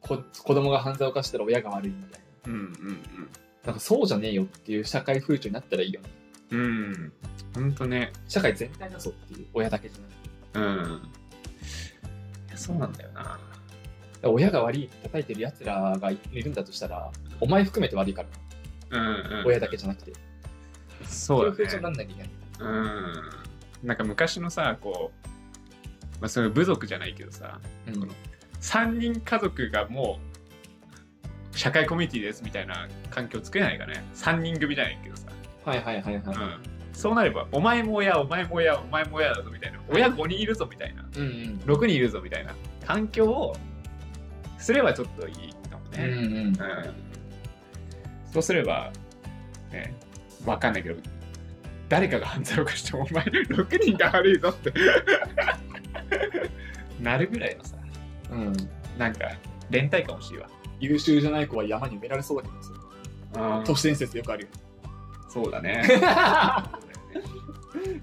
[0.00, 2.52] こ子供が犯罪を犯したら親が悪いみたいな。
[2.52, 2.68] うんうん
[3.64, 6.08] なんかそうじゃねえよっていう社会風潮になったらいいよね。
[6.50, 6.60] うん。
[6.60, 7.12] うん。
[7.54, 8.12] ほんとね。
[8.28, 10.86] 社会全体だぞっていう親だけじゃなくて。
[10.86, 11.02] うん。
[12.48, 13.38] いやそうなんだよな。
[14.22, 18.24] 親が悪いって叩いてる奴らがいるんだとしたら、お前含めて悪いか
[18.90, 19.46] ら、うんうん。
[19.46, 20.12] 親だけじゃなくて。
[21.04, 21.48] そうだね。
[21.50, 22.30] いう風潮になんなきゃいけない。
[22.60, 23.86] うん。
[23.88, 25.28] なんか昔のさ、こう、
[26.20, 28.12] まあ、そういう部族じゃないけどさ、うんこの
[28.60, 30.27] 3人家族がもう
[31.58, 34.04] 社会コミュニティですみたいな環境作れないかね。
[34.14, 35.26] 3人組じゃないけどさ。
[35.64, 36.22] はいはいはいはい。
[36.24, 36.32] うん。
[36.92, 39.80] そうなれば、お前も親、お前も親、お前も親だぞみたいな。
[39.88, 41.04] 親5人いるぞみたいな。
[41.16, 41.60] うんうん。
[41.66, 42.54] 6人いるぞみたいな
[42.86, 43.56] 環境を
[44.56, 45.34] すればちょっといい
[45.68, 46.04] かもうんね。
[46.04, 46.26] うん。
[46.26, 46.54] うん
[48.32, 48.92] そうすれば、
[49.72, 49.94] ね、
[50.44, 51.00] わかんないけど、
[51.88, 54.72] 誰かが犯罪を犯しても、お前6人が悪いぞって
[57.00, 57.76] なるぐらいのさ、
[58.30, 58.52] うん。
[58.98, 59.30] なんか、
[59.70, 60.46] 連帯感欲しいわ。
[60.80, 63.62] 優秀じゃない子は山に埋められそうだけどさ。
[63.64, 64.48] 都市伝説よくあるよ。
[65.28, 65.82] そうだね。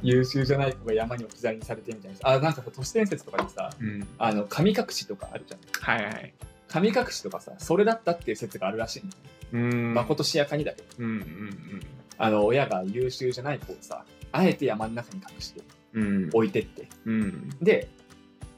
[0.01, 2.29] 優秀じゃない子が山に置き去りにされてみたいなさ。
[2.29, 4.07] あ、なんかさ、都市伝説とかでさ、うん。
[4.17, 5.97] あの、神隠しとかあるじゃん。
[5.97, 6.33] はいはい。
[6.67, 9.11] 神隠しとかさそれだったっていう説があるらしいの、
[9.53, 11.81] うんまことしやかにだけどうんうん
[12.17, 15.61] あの親が優秀じゃない子をさあえて山の中に隠して
[15.93, 17.87] うんうん置いてってうんで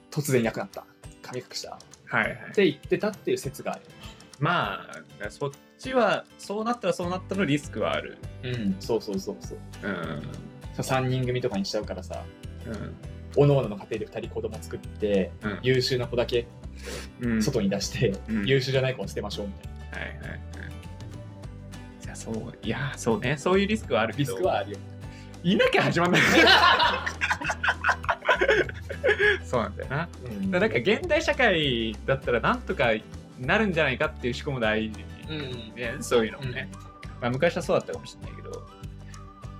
[0.10, 0.84] 突然いなくなった
[1.22, 1.78] 神隠した
[2.08, 2.52] っはいはい。
[2.54, 3.82] て言ってたっていう説がある
[4.40, 4.82] ま
[5.22, 8.18] あそっちはそうなったらそうなったのリスクはある。
[8.44, 9.58] うんそうそうそうそう。
[9.84, 10.22] うん。
[10.84, 12.24] さ3人組とかにしちゃうからさ
[12.66, 12.96] うん。
[13.36, 15.60] おのおのの家庭で2人子供作って、うん。
[15.64, 16.48] 優秀な子だけ
[17.22, 17.42] うん。
[17.44, 18.46] 外に出して、うん。
[18.46, 20.00] 優秀じゃない子を捨てましょうみたいな。
[20.00, 20.40] はいはいはい
[22.02, 23.38] じゃあそういやそうね。
[23.38, 24.78] そういうリスクはあるけリどスクはあるよ。
[25.44, 26.22] いなきゃ始まんない
[29.44, 30.10] そうなんだよな。
[30.26, 30.52] うん。
[30.52, 32.92] だからなんか現代社会だったらなんとか
[33.40, 35.40] なるんじゃないかっていう思考も大事うん。
[35.76, 36.70] ね、そういうのもね、
[37.22, 38.68] まあ、昔はそうだったかもしれないけど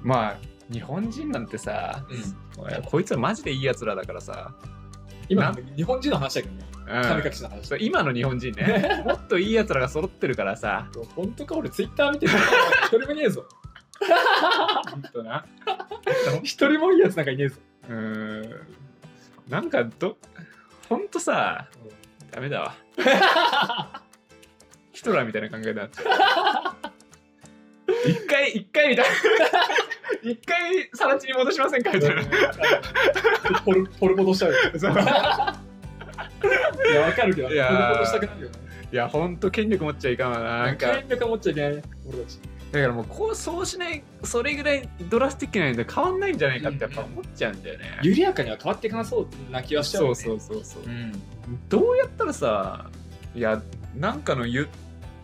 [0.04, 0.38] まあ
[0.72, 2.06] 日本人なんてさ、
[2.86, 4.54] こいつはマジでいいやつらだからさ、
[5.30, 6.66] 今な日本人の話だけどね。
[6.88, 7.04] うん。
[7.04, 7.68] 神隠しの話。
[7.68, 9.04] そう今の日本人ね。
[9.06, 10.90] もっといいやつらが揃ってるからさ。
[11.16, 12.34] 本当か俺ツイッター見てる。
[12.86, 13.46] 一人もいねえぞ。
[14.90, 15.46] ほんとな。
[16.44, 17.58] 一人もいいやつなんかいねえぞ
[17.90, 18.68] うーん。
[19.50, 20.18] なんかど
[20.90, 21.68] ほんとさ
[22.32, 22.76] ダメだわ。
[24.92, 25.88] ヒトラーみたいな考えだ。
[28.06, 29.04] 一回一回みた。
[29.04, 29.12] い な
[30.24, 31.92] 一回さら地に戻しませんか？
[31.92, 32.24] みたいな
[33.64, 34.52] ポルポル戻しちゃ う。
[34.52, 34.56] い
[36.94, 37.88] やわかるけどいやー。
[37.88, 38.58] ポル戻したくなるよね。
[38.92, 40.92] いやほんと権力持っちゃいかんわななんか。
[40.96, 42.40] 権力持っちゃいけないね俺たち
[42.72, 50.16] だからもうこうそうしないそれぐらいドラスティックなので変わんないんじゃないかってやっぱ思っちゃうんだよね、緩やかには変わっていかなそうな気はしちゃうよね。
[50.16, 50.84] そうそうそう。
[50.84, 51.22] そううん
[51.70, 52.90] どうやったらさ
[53.34, 53.62] いや
[53.96, 54.68] なんかのゆ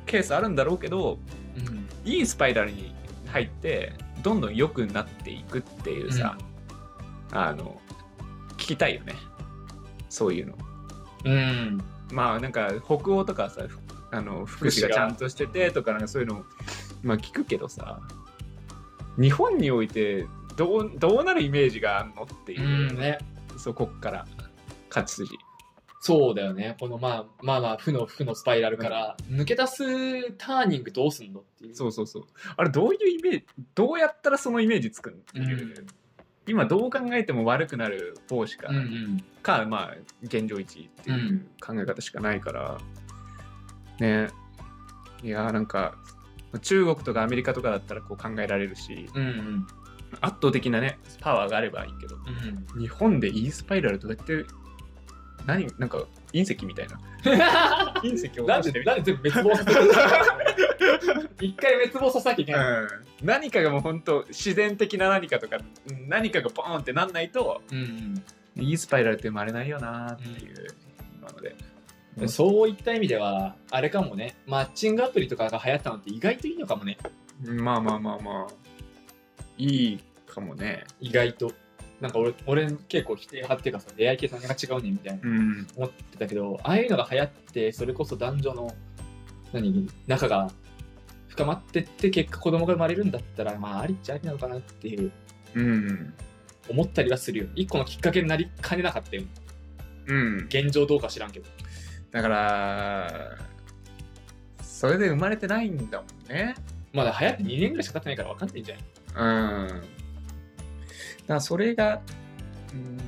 [0.05, 1.19] ケースあるんだろうけど
[1.57, 1.87] うん。
[2.05, 2.93] いいスパイラルに
[3.27, 6.37] 入ってどんどん良くなっていくっていうさ、
[7.31, 7.79] あの
[8.53, 9.15] 聞きたいよね。
[10.09, 10.53] そういうの。
[11.25, 11.83] うん。
[12.11, 13.79] まあなんか北欧とかさふ
[14.11, 16.45] あの福祉がちゃんとしててとかなんかそういうの
[17.03, 17.99] まあ聞くけどさ
[19.19, 20.25] 日本において
[20.55, 23.19] どうどうなるイメージがあんのっていう、うんね。
[23.57, 24.25] そこっから
[24.89, 25.31] 勝ち筋。
[25.99, 26.75] そうだよね。
[26.79, 31.75] このまあまあまあ負の負のスパイラルから抜け出すターニングどうすんのっていう。
[31.75, 32.23] そうそうそう。
[32.57, 35.87] あれどういうイメージどうやったらそのイメージつくんっていう、うん。
[36.45, 39.23] 今どう考えても悪くなる方しか、うんうん。
[39.41, 42.77] かまあ現状維持っていう考え方しかないから、
[43.99, 44.27] ね。
[45.23, 45.95] いやーなんか
[46.59, 49.67] 中国とかアメリカとかだったらこう考えられるしうんうん
[50.21, 52.15] 圧倒的なねパワーがあればいいけど
[52.75, 52.81] うん。
[52.81, 54.45] 日本でイースパイラルとかって
[55.45, 56.99] 何なんか隕石みたいな。
[58.01, 58.45] 隕石を
[61.39, 62.87] 一回滅亡させなきゃいけない、うん、
[63.23, 65.57] 何かがもう本当自然的な何かとか
[65.89, 68.23] うん何かがポーンってなんないとうん
[68.55, 70.67] いいスパイラルって生まれないよなっていう、
[71.19, 71.55] 今ので
[72.17, 74.35] うん、そういった意味ではあれかもね。
[74.45, 76.97] マッチングアプリとかが流行ったのって意外といいのかもね。
[77.41, 78.53] まあまあまあまあ。
[79.57, 80.83] いいかもね。
[80.99, 81.51] 意外と。
[82.01, 85.21] なんか俺俺結構否定派っていうかさ出会い系と何が違うねんみたいな。
[85.23, 85.67] うん。
[85.75, 88.75] 思ってたけどああいうのが流行ってそれこそ男女の
[89.53, 90.51] 何仲が
[91.29, 95.11] 深まってって結果子供が生まれるんだったらまあありっちゃありなのかなっていう。
[95.55, 96.13] うん。
[96.69, 97.47] 思ったりはするよ。
[97.55, 99.23] 一個のきっかけになりかねなかったよ。
[100.07, 100.37] うん。
[100.45, 101.45] 現状どうか知らんけど
[102.13, 103.37] だから
[104.61, 106.55] それで生まれてないんだもんね。
[106.93, 108.85] まだ流行って2年ぐらいしか経ってないから分かんないんじゃない？
[109.15, 109.67] うん。
[109.67, 109.83] だか
[111.27, 112.01] らそれが
[112.71, 112.99] うん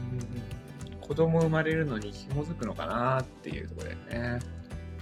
[1.02, 3.98] 子供生まれるのに紐づくのかなっていうところだよ
[4.38, 4.40] ね。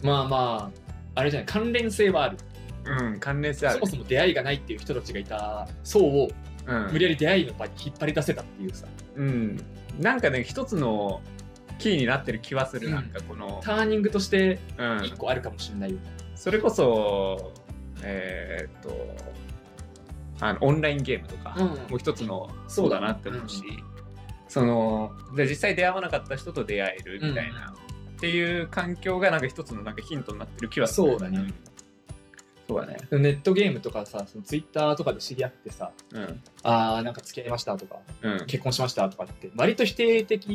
[0.03, 0.71] まあま
[1.15, 2.37] ああれじゃない関連性はある。
[2.85, 3.75] うん関連性ある。
[3.75, 5.67] そもそも出会いがないっていう人たちがいた。
[5.83, 6.29] 層を
[6.65, 6.91] うん。
[6.91, 8.85] 無理やり出会いの場に引っ張り出せたっていうさ。
[9.15, 9.63] うん、
[9.99, 11.21] なんかね一つの
[11.83, 12.93] キーになってる気はする、うん。
[12.93, 14.85] なんかこの、ターニングとしてうん。
[14.99, 15.97] 1個あるかもしれないよ、
[16.35, 17.51] それこそ
[18.01, 19.15] えーっと
[20.41, 21.65] あのオンラインゲームとか、うん。
[21.67, 23.61] もう一つのそうだなって思うし、
[24.47, 27.73] そので実際出会わなかった人と出会えるみたいな、
[28.15, 31.09] っていう環境がなんか一つのなんかヒントになってる気はする。
[31.09, 31.53] そうだね
[32.73, 32.97] そうだね。
[33.11, 36.41] ネットゲームとかさそのツイッターとかで知り合ってさうん。
[36.63, 38.45] あーなんか付き合いましたとかうん。
[38.45, 40.47] 結婚しましたとかって割と否定的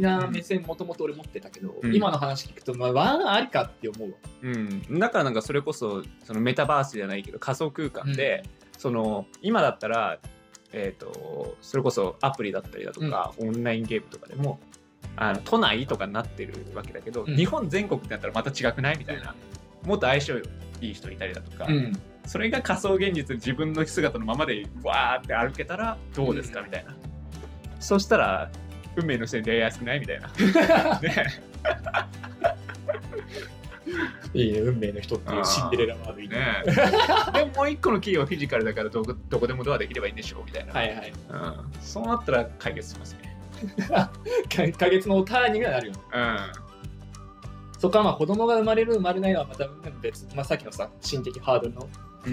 [0.00, 1.94] な目線もともと俺持ってたけど、うん。
[1.94, 4.16] 今の話聞くとまあわーありかって思うわ。
[4.42, 8.44] うん、だからなんかそれこそそのメタバースじゃないけど仮想空間で、
[8.76, 10.18] その今だったら、
[10.72, 14.60] えー、とそれこそアプリだったりだとか、オンラインゲームとかでも
[15.16, 17.36] あの都内とかになってるわけだけど、うん。
[17.36, 19.34] 日本全国ってなったらまた違くないみたいな、
[19.84, 20.40] もっと相性
[20.80, 21.92] いい人いたりだとか、うん。
[22.26, 26.94] それが仮想現実で自分の姿のままでわーって歩けたらどうですか、うんみたいな。
[27.80, 28.50] そしたら
[28.96, 30.28] 運命の人に出会いやすくないみたいな。
[31.00, 31.40] ね
[34.34, 36.62] いいね、運命の人っていうシンデレラワードいいね。
[37.32, 41.12] でももう一個のキーはフィジカルだからどこどこでもドアできればいいんでしょうみたいな、はいはい。
[41.30, 43.34] うん、そうなったら解決しますね。
[43.88, 44.10] か
[44.48, 45.98] 花月のターンにはなるよね。
[47.78, 49.68] そこからまあ子供が生まれる生まれないのはまた
[50.02, 51.88] 別、まあ、さっきのさ、心的ハードルの。
[52.26, 52.30] う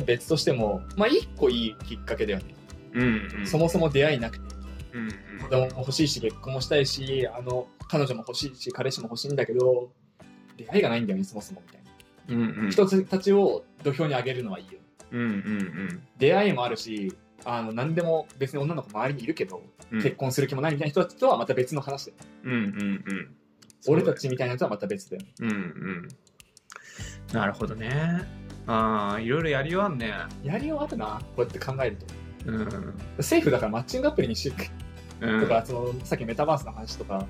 [0.00, 0.04] ん。
[0.04, 2.54] 別としても、まあ一個いいきっかけだよね。
[2.94, 3.46] うんうん。
[3.46, 4.54] そもそも出会いなくて、
[4.94, 5.08] うん
[5.42, 9.90] 子供も欲しいし、結婚もしたいし、あの、彼女も欲しいし、彼氏も欲しいんだけど、
[10.56, 11.82] 出会いがないんだよね、そもそもみたい
[12.36, 12.42] な。
[12.42, 12.70] うんうん。
[12.70, 14.78] 人たちを土俵に上げるのはいいよ。
[15.10, 17.12] うんうん出会いもあるし、
[17.44, 20.02] あの何でも別に女の子周りにいるけど、うん。
[20.02, 22.18] 結婚する気もないみたいな人たちとはまた別の話だよ。
[22.44, 23.34] うんうんうん
[23.88, 25.22] 俺たちみたいなやつはまた別だよ。
[25.40, 26.08] うんうん。
[27.32, 28.22] なるほどね。
[28.66, 30.12] ああいろいろやりようあんね。
[30.42, 32.06] やりようあるな、こうやって考えると。
[32.46, 34.70] うん政府だからマッチングアプリにして
[35.20, 35.40] うん。
[35.40, 37.26] とか、そのさっきメタバースの話とか。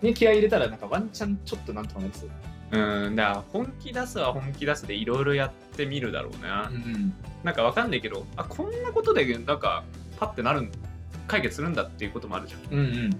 [0.00, 2.30] に気合い入れたら、なんかワンチャンちょっとなんとかなりそう。
[2.70, 3.16] うん。
[3.16, 7.12] だから本気出すは本気出すでいろいろやってみるだろうな、ん。
[7.42, 9.84] なんかわかんないけどあこんなことでなんか
[10.18, 10.70] パッてなるん
[11.26, 12.72] 解決するんだっていうこともあるじゃん。
[12.72, 13.10] うんうん。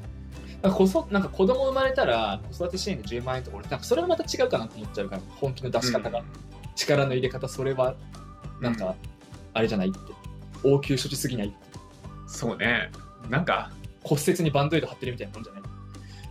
[0.62, 6.24] なんかこそなんか子供生まれたら子育て支援で10万円とか俺なんかそれはまた違うかなと思っちゃうから本気の出し方が、
[6.74, 7.94] 力の入れ方それは
[8.60, 8.94] なんか
[9.54, 9.98] あれじゃないって。
[10.64, 11.56] 応急処置すぎないって。
[12.26, 12.90] そうね。
[13.30, 13.70] なんか
[14.02, 15.62] 骨折にバンドエイド貼ってるみたいなもんじゃない。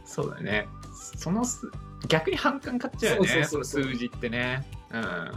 [0.05, 0.67] そうだね。
[0.93, 1.69] そのす
[2.07, 3.29] 逆に反感買っちゃうよね。
[3.45, 4.65] そうそう数字ってね。
[4.91, 5.31] うん。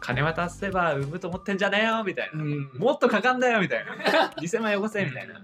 [0.00, 2.70] 金渡せば産むと思ってんじゃねえよみたいな、ん。
[2.78, 4.28] もっとかかんだよみたいな。
[4.40, 5.34] 2000万よこせみたいな、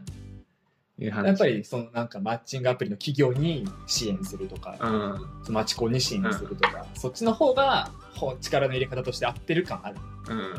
[1.03, 1.27] いう話。
[1.27, 5.55] やっぱりそのなんかマッチングアプリの企業に支援するとか、うん。
[5.55, 9.97] マチコンに支援するとか、そっちの方がほ力の入れ方として合ってる感ある。
[10.29, 10.55] うん。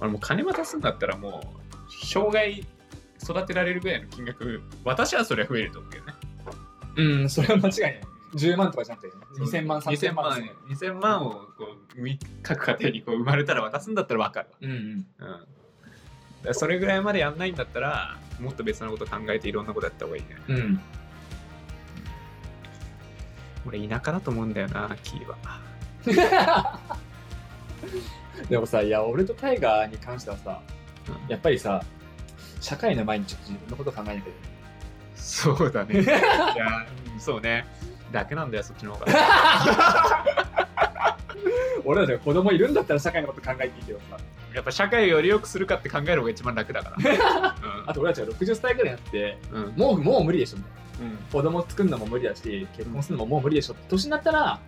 [0.00, 2.64] 俺もう金渡すんだったらもう障害
[3.22, 6.14] 育てられるぐらいの金額私はそれは増えると思うけどね。
[6.96, 8.00] うん、それは間違いない。
[8.34, 10.24] 10万とかじゃなくて、2000万、3000 2000万。
[10.24, 11.48] 万2000万をこ
[11.96, 14.56] うみ各家庭にこう生まれたら渡すんだったら分かるわ。
[14.60, 15.06] うんうん。
[16.44, 20.28] うん、それぐらいまでやんないんだったらもっと別のこと考えていろんなことやった方がいいね。
[20.48, 20.80] うん。
[23.66, 25.36] 俺田舎だと思うんだよなキーは。
[28.48, 30.60] でもさ、いや、俺とタイガーに関してはさ、
[31.08, 31.30] うん。
[31.30, 31.82] やっぱりさ、
[32.60, 34.38] 社会の前にちょっと自分のこと考えなきゃいけない。
[35.16, 36.00] そうだね。
[36.00, 36.18] いや
[37.14, 37.66] うんそうね。
[38.12, 39.12] 楽なんだよそっちの方が。
[41.84, 44.18] 俺たちが子供いるんだったら社会のこと考えていいけどさ、
[44.54, 47.54] やっぱ社会をより良くするかって考える方が一番楽だから。
[47.86, 49.64] あと俺たちが60歳ぐらいになって、うん。
[49.64, 50.58] うんもう、もう無理でしょ。
[50.58, 50.70] みた
[51.04, 51.12] いな。
[51.12, 51.16] うん。
[51.30, 54.60] 子供作るのも無理だし、結婚するのももう無理でしょって年になったら、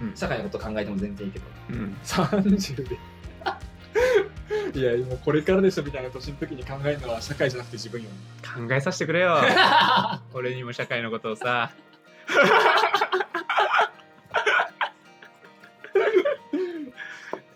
[0.00, 0.16] うん。
[0.16, 1.96] 社会のこと考えても全然いいけど、うん。
[2.04, 2.98] 30で。
[4.74, 8.08] いや、もうこれからでしょみたいな年の時に考えるのは社会じゃなくて自分よ。
[8.42, 9.38] 考えさせてくれよ。
[10.32, 11.70] 俺にも社会のことをさ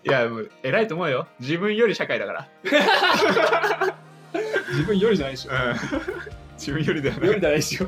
[0.05, 2.47] いやもう偉いと思うよ自分より社会だから
[4.71, 5.51] 自分よりじゃないでしょ。
[5.51, 5.57] うん
[6.57, 7.87] 自分よりだよよりねじゃないでしょ。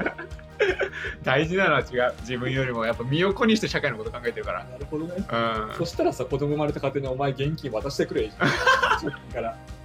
[1.23, 5.15] 大事なのは違う自分よりもやっぱ身を粉にして社会のこと考えてるかなるほどね。
[5.29, 8.31] らそしたらさ、子供生まれた家庭にお前現金渡してくれよ。
[8.39, 9.57] 貯金から。
[9.69, 9.75] うん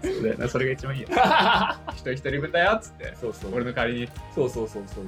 [0.00, 1.08] そうだよなそれが一番いいよ
[1.92, 3.54] 一 人一人分だよっつってそうそう。
[3.54, 5.04] 俺の代わりにそうそうそうそう。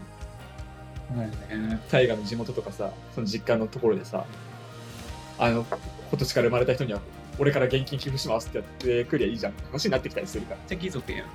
[1.16, 4.24] ね大河の地元とかさ、その実家のところでさ、
[5.41, 7.01] あの、今年から生まれた人には、
[7.38, 9.55] 俺から現金寄付しますってやってくりゃいいじゃん。
[9.72, 10.61] 話になってきたりするから。
[10.66, 11.26] じゃあ貴族やん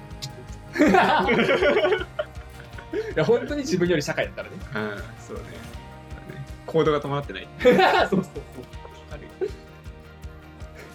[2.95, 4.55] いや、本当に自分より社会だったらね。
[4.75, 5.43] うんそうね
[6.67, 7.79] 行動が伴ってない そうそう
[8.09, 8.19] そ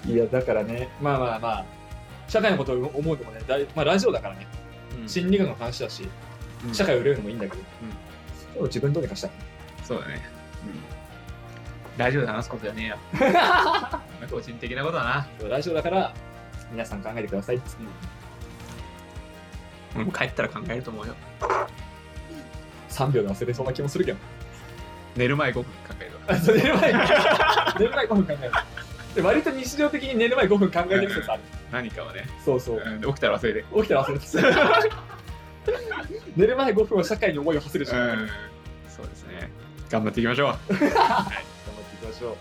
[0.08, 0.12] う。
[0.12, 1.64] いや、だからね、まあまあまあ、
[2.28, 4.46] 社会のことを思うのもね、だいまあ、ラジオだからね、
[5.00, 6.08] うん心理学の話だし、
[6.64, 7.62] うん社会を売れるのもいいんだけど、
[8.52, 9.30] それを自分どうにかしたい。
[9.82, 10.22] そうだね。
[11.96, 12.96] ラジオで話すことじゃねえよ。
[14.30, 15.48] 個人的なことだな。
[15.48, 16.14] ラジオだから、
[16.70, 17.84] 皆さん考えてくださいっつって。
[19.96, 21.14] 俺も帰ったら考えると思うよ。
[22.90, 24.18] 3秒で忘れそうな気もするけど。
[25.16, 25.70] 寝る前5分考
[26.00, 26.10] える
[26.56, 26.98] 寝る前に
[27.78, 28.52] 寝る前5分考える。
[29.14, 31.42] で割と日常的に寝る前5分考えてる説ある。
[31.72, 32.82] 何かをね、そうそう。
[32.84, 33.64] うん起きたら忘れて。
[33.74, 34.80] 起きたら忘れてた。
[36.36, 38.28] 寝る前5分は社会に思いを馳せるし、うん、
[38.88, 39.50] そうですね。
[39.90, 40.74] 頑張っていきましょう。
[40.76, 40.94] ていき
[42.10, 42.36] ましょう。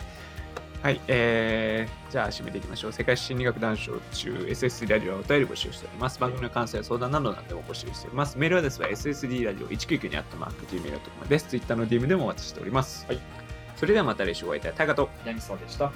[0.81, 2.93] はい、えー、じゃあ締めていきましょう。
[2.93, 6.19] 世界史心理学談笑中 SSD ラジオはお便り募集しております。
[6.19, 8.37] 番組の感想や相談など何でも募集しております。
[8.37, 11.47] メールアドレスは SSD ラジオ199にあったマーク Gmail.com です。
[11.49, 13.05] Twitter の DM でもお待ちしております。
[13.07, 13.19] はい。
[13.75, 14.73] それではまた来週お会いいたい。
[14.73, 15.91] タイガとヤミソウでした。